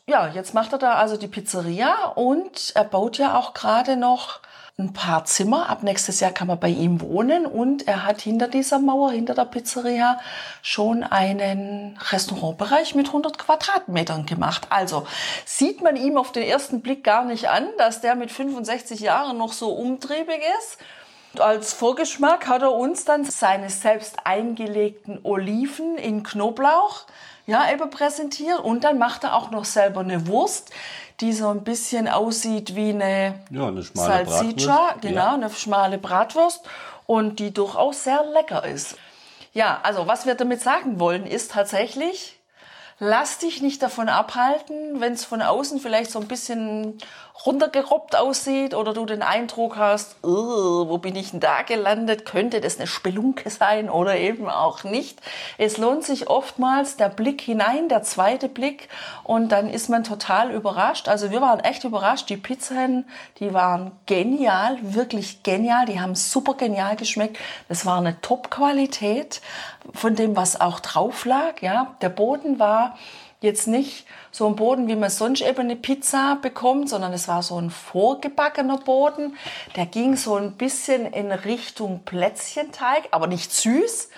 Ja, 0.09 0.27
jetzt 0.27 0.55
macht 0.55 0.73
er 0.73 0.79
da 0.79 0.95
also 0.95 1.17
die 1.17 1.29
Pizzeria 1.29 2.07
und 2.17 2.73
er 2.75 2.85
baut 2.85 3.19
ja 3.19 3.39
auch 3.39 3.55
gerade 3.55 3.97
noch 3.97 4.41
ein 4.79 4.93
paar 4.93 5.25
Zimmer. 5.25 5.69
Ab 5.69 5.83
nächstes 5.83 6.21
Jahr 6.21 6.33
kann 6.33 6.49
man 6.49 6.59
bei 6.59 6.69
ihm 6.69 7.01
wohnen 7.01 7.47
und 7.47 7.87
er 7.87 8.05
hat 8.05 8.21
hinter 8.21 8.49
dieser 8.49 8.79
Mauer, 8.79 9.13
hinter 9.13 9.35
der 9.35 9.45
Pizzeria 9.45 10.19
schon 10.63 11.03
einen 11.03 11.99
Restaurantbereich 12.11 12.95
mit 12.95 13.09
100 13.09 13.39
Quadratmetern 13.39 14.27
gemacht. 14.27 14.67
Also 14.71 15.07
sieht 15.45 15.83
man 15.83 15.97
ihm 15.97 16.17
auf 16.17 16.33
den 16.33 16.45
ersten 16.45 16.81
Blick 16.81 17.05
gar 17.05 17.25
nicht 17.25 17.49
an, 17.49 17.69
dass 17.79 18.01
der 18.01 18.15
mit 18.15 18.33
65 18.33 19.01
Jahren 19.01 19.37
noch 19.37 19.53
so 19.53 19.73
umtriebig 19.73 20.41
ist. 20.59 20.79
Als 21.39 21.73
Vorgeschmack 21.73 22.47
hat 22.47 22.63
er 22.63 22.73
uns 22.73 23.05
dann 23.05 23.25
seine 23.25 23.71
selbst 23.71 24.27
eingelegten 24.27 25.21
Oliven 25.23 25.97
in 25.97 26.23
Knoblauch 26.23 27.07
ja, 27.47 27.71
eben 27.73 27.91
präsentiert. 27.91 28.61
Und 28.61 28.85
dann 28.85 28.99
macht 28.99 29.25
er 29.25 29.35
auch 29.37 29.51
noch 29.51 29.65
selber 29.65 30.01
eine 30.01 30.27
Wurst, 30.27 30.71
die 31.21 31.33
so 31.33 31.49
ein 31.49 31.63
bisschen 31.65 32.09
aussieht 32.09 32.75
wie 32.75 32.91
eine 32.91 33.41
Ja, 33.51 33.69
eine 33.69 33.83
schmale 33.85 34.27
Salsiccia, 34.27 34.75
Bratwurst. 34.77 35.03
genau, 35.03 35.21
Ja. 35.23 35.35
eine 35.35 35.51
schmale 35.51 35.99
Bratwurst 35.99 36.63
und 37.07 37.39
die 37.39 37.53
durchaus 37.53 38.05
sehr 38.05 38.25
lecker 38.25 38.65
ist. 38.65 38.97
Ja, 39.53 39.81
also 39.83 40.07
was 40.07 40.25
wir 40.27 40.35
damit 40.35 40.63
sagen 40.63 40.99
wollen, 40.99 41.27
ist 41.27 41.51
tatsächlich, 41.53 42.39
lass 42.99 43.39
dich 43.39 43.61
nicht 43.61 43.83
davon 43.83 44.09
abhalten, 44.09 45.01
wenn 45.01 45.13
es 45.13 45.25
von 45.25 45.43
außen 45.43 45.79
vielleicht 45.81 46.11
so 46.11 46.19
ein 46.21 46.29
bisschen 46.29 46.97
runtergerobbt 47.45 48.17
aussieht 48.17 48.75
oder 48.75 48.95
du 48.95 49.05
den 49.05 49.23
Eindruck 49.23 49.77
hast, 49.77 50.17
wo 50.23 50.99
bin 50.99 51.17
ich 51.17 51.33
denn 51.33 51.41
da 51.41 51.63
gelandet? 51.63 52.25
Könnte 52.25 52.61
das 52.61 52.79
eine 52.79 52.87
Spelunke 52.87 53.51
sein 53.51 53.91
oder 53.91 54.17
eben 54.17 54.49
auch 54.49 54.85
nicht? 54.85 55.21
Es 55.59 55.79
lohnt 55.79 56.05
sich 56.05 56.29
oftmals 56.29 56.97
der 56.97 57.09
Blick 57.09 57.41
hinein, 57.41 57.89
der 57.89 58.03
zweite 58.03 58.49
Blick 58.49 58.89
und 59.25 59.51
dann 59.51 59.69
ist 59.69 59.89
man 59.89 60.05
total 60.05 60.51
überrascht. 60.53 61.09
Also 61.09 61.31
wir 61.31 61.41
waren 61.41 61.61
echt 61.61 61.85
überrascht. 61.85 62.29
Die 62.29 62.37
Pizzen, 62.37 63.07
die 63.39 63.53
waren 63.53 63.93
genial, 64.07 64.79
wirklich 64.81 65.43
genial. 65.43 65.87
Die 65.87 66.01
haben 66.01 66.15
super 66.15 66.55
genial 66.55 66.97
geschmeckt. 66.97 67.39
Das 67.69 67.85
war 67.87 67.99
eine 67.99 68.21
Top-Qualität 68.21 69.41
von 69.93 70.15
dem, 70.15 70.37
was 70.37 70.61
auch 70.61 70.81
drauf 70.81 71.25
lag. 71.25 71.61
Ja, 71.61 71.95
der 72.01 72.09
Boden 72.09 72.59
war 72.59 72.97
jetzt 73.43 73.67
nicht 73.67 74.07
so 74.31 74.47
ein 74.47 74.57
Boden, 74.57 74.89
wie 74.89 74.97
man 74.97 75.11
sonst 75.11 75.43
eben 75.43 75.61
eine 75.61 75.77
Pizza 75.77 76.39
bekommt, 76.41 76.89
sondern 76.89 77.13
es 77.13 77.29
war 77.29 77.43
so 77.43 77.61
ein 77.61 77.71
vorgebackener 77.71 78.79
Boden. 78.79 79.37
Der 79.77 79.87
ging 79.87 80.17
so 80.17 80.37
ein 80.37 80.53
bisschen 80.53 81.07
in 81.07 81.33
Richtung 81.33 82.01
Plätzchenteig, 82.05 83.09
aber 83.11 83.27
nicht 83.27 83.53
süß. 83.53 84.09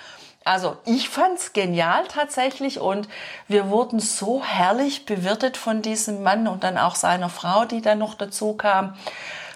Also 0.45 0.77
ich 0.85 1.09
fand's 1.09 1.55
genial 1.55 2.05
tatsächlich 2.07 2.79
und 2.79 3.09
wir 3.49 3.71
wurden 3.71 3.99
so 3.99 4.45
herrlich 4.45 5.07
bewirtet 5.07 5.57
von 5.57 5.81
diesem 5.81 6.23
Mann 6.23 6.47
und 6.47 6.65
dann 6.65 6.77
auch 6.77 6.97
seiner 6.97 7.31
Frau, 7.31 7.65
die 7.65 7.81
dann 7.81 7.99
noch 7.99 8.15
dazu 8.15 8.53
kam. 8.53 8.95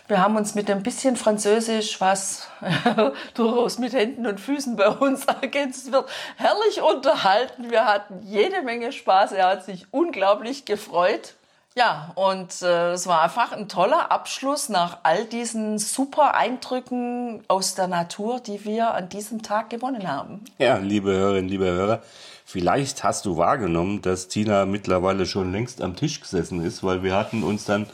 Wir 0.09 0.23
haben 0.23 0.37
uns 0.37 0.55
mit 0.55 0.71
ein 0.71 0.83
bisschen 0.83 1.16
Französisch, 1.16 2.01
was 2.01 2.49
durchaus 3.35 3.79
mit 3.79 3.92
Händen 3.92 4.27
und 4.27 4.40
Füßen 4.40 4.75
bei 4.75 4.88
uns 4.88 5.25
ergänzt 5.42 5.92
wird, 5.92 6.09
herrlich 6.37 6.81
unterhalten. 6.81 7.71
Wir 7.71 7.85
hatten 7.85 8.23
jede 8.23 8.62
Menge 8.62 8.92
Spaß. 8.92 9.33
Er 9.33 9.49
hat 9.49 9.66
sich 9.66 9.87
unglaublich 9.90 10.64
gefreut. 10.64 11.35
Ja, 11.77 12.11
und 12.14 12.62
äh, 12.62 12.92
es 12.92 13.07
war 13.07 13.21
einfach 13.21 13.53
ein 13.53 13.68
toller 13.68 14.11
Abschluss 14.11 14.71
nach 14.71 15.01
all 15.03 15.27
diesen 15.27 15.79
super 15.79 16.35
Eindrücken 16.35 17.44
aus 17.47 17.75
der 17.75 17.87
Natur, 17.87 18.40
die 18.40 18.64
wir 18.64 18.94
an 18.94 19.11
diesem 19.11 19.42
Tag 19.42 19.68
gewonnen 19.68 20.11
haben. 20.11 20.42
Ja, 20.57 20.79
liebe 20.79 21.12
Hörerinnen, 21.12 21.51
liebe 21.51 21.66
Hörer, 21.66 22.03
vielleicht 22.47 23.05
hast 23.05 23.27
du 23.27 23.37
wahrgenommen, 23.37 24.01
dass 24.01 24.29
Tina 24.29 24.64
mittlerweile 24.64 25.27
schon 25.27 25.53
längst 25.53 25.83
am 25.83 25.94
Tisch 25.94 26.21
gesessen 26.21 26.64
ist, 26.64 26.83
weil 26.83 27.03
wir 27.03 27.14
hatten 27.14 27.42
uns 27.42 27.66
dann 27.66 27.87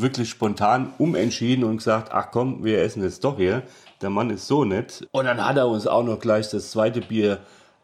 wirklich 0.00 0.30
spontan 0.30 0.92
umentschieden 0.98 1.64
und 1.64 1.78
gesagt, 1.78 2.12
ach 2.12 2.30
komm, 2.30 2.64
wir 2.64 2.82
essen 2.82 3.02
jetzt 3.02 3.24
doch 3.24 3.36
hier. 3.36 3.62
Der 4.02 4.10
Mann 4.10 4.30
ist 4.30 4.46
so 4.46 4.64
nett. 4.64 5.06
Und 5.12 5.24
dann 5.24 5.44
hat 5.44 5.56
er 5.56 5.68
uns 5.68 5.86
auch 5.86 6.04
noch 6.04 6.18
gleich 6.18 6.48
das 6.50 6.70
zweite 6.70 7.00
Bier 7.00 7.38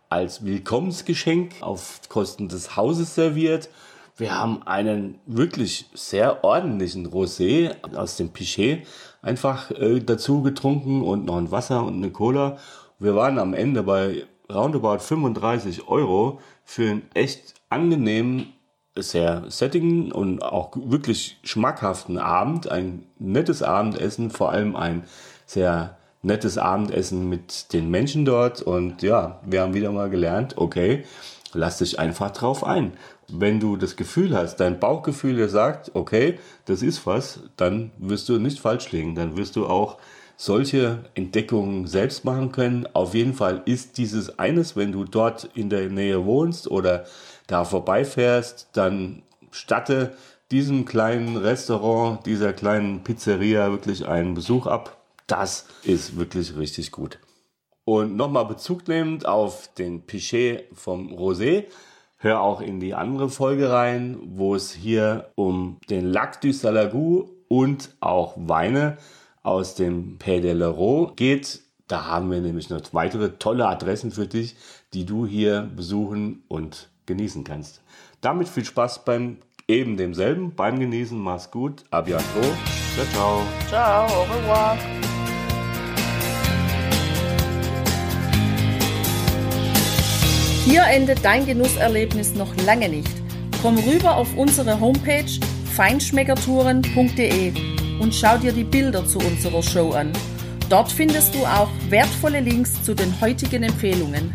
als 0.08 0.44
Willkommensgeschenk 0.44 1.54
auf 1.60 2.00
Kosten 2.08 2.48
des 2.48 2.76
Hauses 2.76 3.14
serviert. 3.14 3.70
Wir 4.16 4.38
haben 4.38 4.62
einen 4.64 5.18
wirklich 5.26 5.86
sehr 5.94 6.44
ordentlichen 6.44 7.08
Rosé 7.08 7.74
aus 7.96 8.18
dem 8.18 8.28
Pichet 8.28 8.86
einfach 9.22 9.70
äh, 9.70 10.00
dazu 10.00 10.42
getrunken 10.42 11.02
und 11.02 11.24
noch 11.24 11.38
ein 11.38 11.50
Wasser 11.50 11.82
und 11.84 11.94
eine 11.94 12.10
Cola. 12.10 12.58
Wir 12.98 13.14
waren 13.16 13.38
am 13.38 13.54
Ende 13.54 13.82
bei 13.82 14.26
roundabout 14.52 14.98
35 14.98 15.88
Euro 15.88 16.40
für 16.64 16.90
einen 16.90 17.02
echt 17.14 17.54
angenehmen 17.70 18.52
sehr 18.96 19.44
sättigen 19.48 20.12
und 20.12 20.42
auch 20.42 20.72
wirklich 20.76 21.38
schmackhaften 21.42 22.18
Abend, 22.18 22.70
ein 22.70 23.06
nettes 23.18 23.62
Abendessen, 23.62 24.30
vor 24.30 24.52
allem 24.52 24.76
ein 24.76 25.04
sehr 25.46 25.96
nettes 26.22 26.58
Abendessen 26.58 27.28
mit 27.28 27.72
den 27.72 27.90
Menschen 27.90 28.24
dort 28.24 28.62
und 28.62 29.02
ja, 29.02 29.40
wir 29.44 29.62
haben 29.62 29.74
wieder 29.74 29.90
mal 29.92 30.10
gelernt, 30.10 30.56
okay, 30.56 31.04
lass 31.52 31.78
dich 31.78 31.98
einfach 31.98 32.30
drauf 32.30 32.64
ein. 32.64 32.92
Wenn 33.28 33.60
du 33.60 33.76
das 33.76 33.96
Gefühl 33.96 34.36
hast, 34.36 34.56
dein 34.56 34.78
Bauchgefühl 34.78 35.36
dir 35.36 35.48
sagt, 35.48 35.90
okay, 35.94 36.38
das 36.66 36.82
ist 36.82 37.06
was, 37.06 37.40
dann 37.56 37.92
wirst 37.98 38.28
du 38.28 38.38
nicht 38.38 38.60
falsch 38.60 38.92
liegen, 38.92 39.14
dann 39.14 39.36
wirst 39.36 39.56
du 39.56 39.66
auch 39.66 39.98
solche 40.36 41.04
Entdeckungen 41.14 41.86
selbst 41.86 42.24
machen 42.24 42.52
können. 42.52 42.86
Auf 42.94 43.14
jeden 43.14 43.34
Fall 43.34 43.62
ist 43.64 43.96
dieses 43.98 44.38
eines, 44.38 44.76
wenn 44.76 44.92
du 44.92 45.04
dort 45.04 45.48
in 45.54 45.70
der 45.70 45.88
Nähe 45.88 46.24
wohnst 46.24 46.68
oder 46.70 47.04
da 47.46 47.64
vorbeifährst, 47.64 48.68
dann 48.72 49.22
statte 49.50 50.14
diesem 50.50 50.84
kleinen 50.84 51.36
Restaurant, 51.36 52.24
dieser 52.26 52.52
kleinen 52.52 53.02
Pizzeria 53.02 53.70
wirklich 53.70 54.06
einen 54.06 54.34
Besuch 54.34 54.66
ab. 54.66 54.98
Das 55.26 55.66
ist 55.82 56.16
wirklich 56.16 56.56
richtig 56.56 56.92
gut. 56.92 57.18
Und 57.84 58.16
nochmal 58.16 58.44
Bezug 58.44 58.86
nehmend 58.86 59.26
auf 59.26 59.68
den 59.74 60.02
Pichet 60.06 60.68
vom 60.72 61.12
Rosé, 61.12 61.64
hör 62.18 62.40
auch 62.40 62.60
in 62.60 62.78
die 62.78 62.94
andere 62.94 63.28
Folge 63.28 63.70
rein, 63.70 64.18
wo 64.24 64.54
es 64.54 64.72
hier 64.72 65.30
um 65.34 65.78
den 65.90 66.06
Lac 66.06 66.40
du 66.40 66.52
Salagou 66.52 67.30
und 67.48 67.90
auch 68.00 68.34
Weine 68.36 68.98
aus 69.42 69.74
dem 69.74 70.18
Pays 70.18 70.42
de 70.42 70.54
l'Euro 70.54 71.14
geht. 71.16 71.60
Da 71.88 72.06
haben 72.06 72.30
wir 72.30 72.40
nämlich 72.40 72.70
noch 72.70 72.80
weitere 72.92 73.30
tolle 73.38 73.66
Adressen 73.66 74.12
für 74.12 74.26
dich, 74.26 74.54
die 74.94 75.04
du 75.04 75.26
hier 75.26 75.68
besuchen 75.74 76.44
und 76.46 76.91
genießen 77.06 77.44
kannst. 77.44 77.82
Damit 78.20 78.48
viel 78.48 78.64
Spaß 78.64 79.04
beim 79.04 79.38
eben 79.68 79.96
demselben, 79.96 80.54
beim 80.54 80.78
Genießen. 80.78 81.18
Mach's 81.18 81.50
gut. 81.50 81.84
A 81.90 82.00
bientôt. 82.00 82.54
Ciao, 82.94 83.06
ciao. 83.12 83.42
Ciao, 83.68 84.06
au 84.06 84.22
revoir. 84.24 84.76
Hier 90.64 90.84
endet 90.84 91.24
dein 91.24 91.44
Genusserlebnis 91.44 92.34
noch 92.34 92.54
lange 92.64 92.88
nicht. 92.88 93.10
Komm 93.62 93.78
rüber 93.78 94.16
auf 94.16 94.36
unsere 94.36 94.78
Homepage 94.80 95.24
feinschmeckertouren.de 95.74 97.52
und 98.00 98.14
schau 98.14 98.36
dir 98.38 98.52
die 98.52 98.64
Bilder 98.64 99.06
zu 99.06 99.18
unserer 99.18 99.62
Show 99.62 99.92
an. 99.92 100.12
Dort 100.68 100.92
findest 100.92 101.34
du 101.34 101.44
auch 101.44 101.68
wertvolle 101.88 102.40
Links 102.40 102.82
zu 102.82 102.94
den 102.94 103.20
heutigen 103.20 103.62
Empfehlungen. 103.62 104.34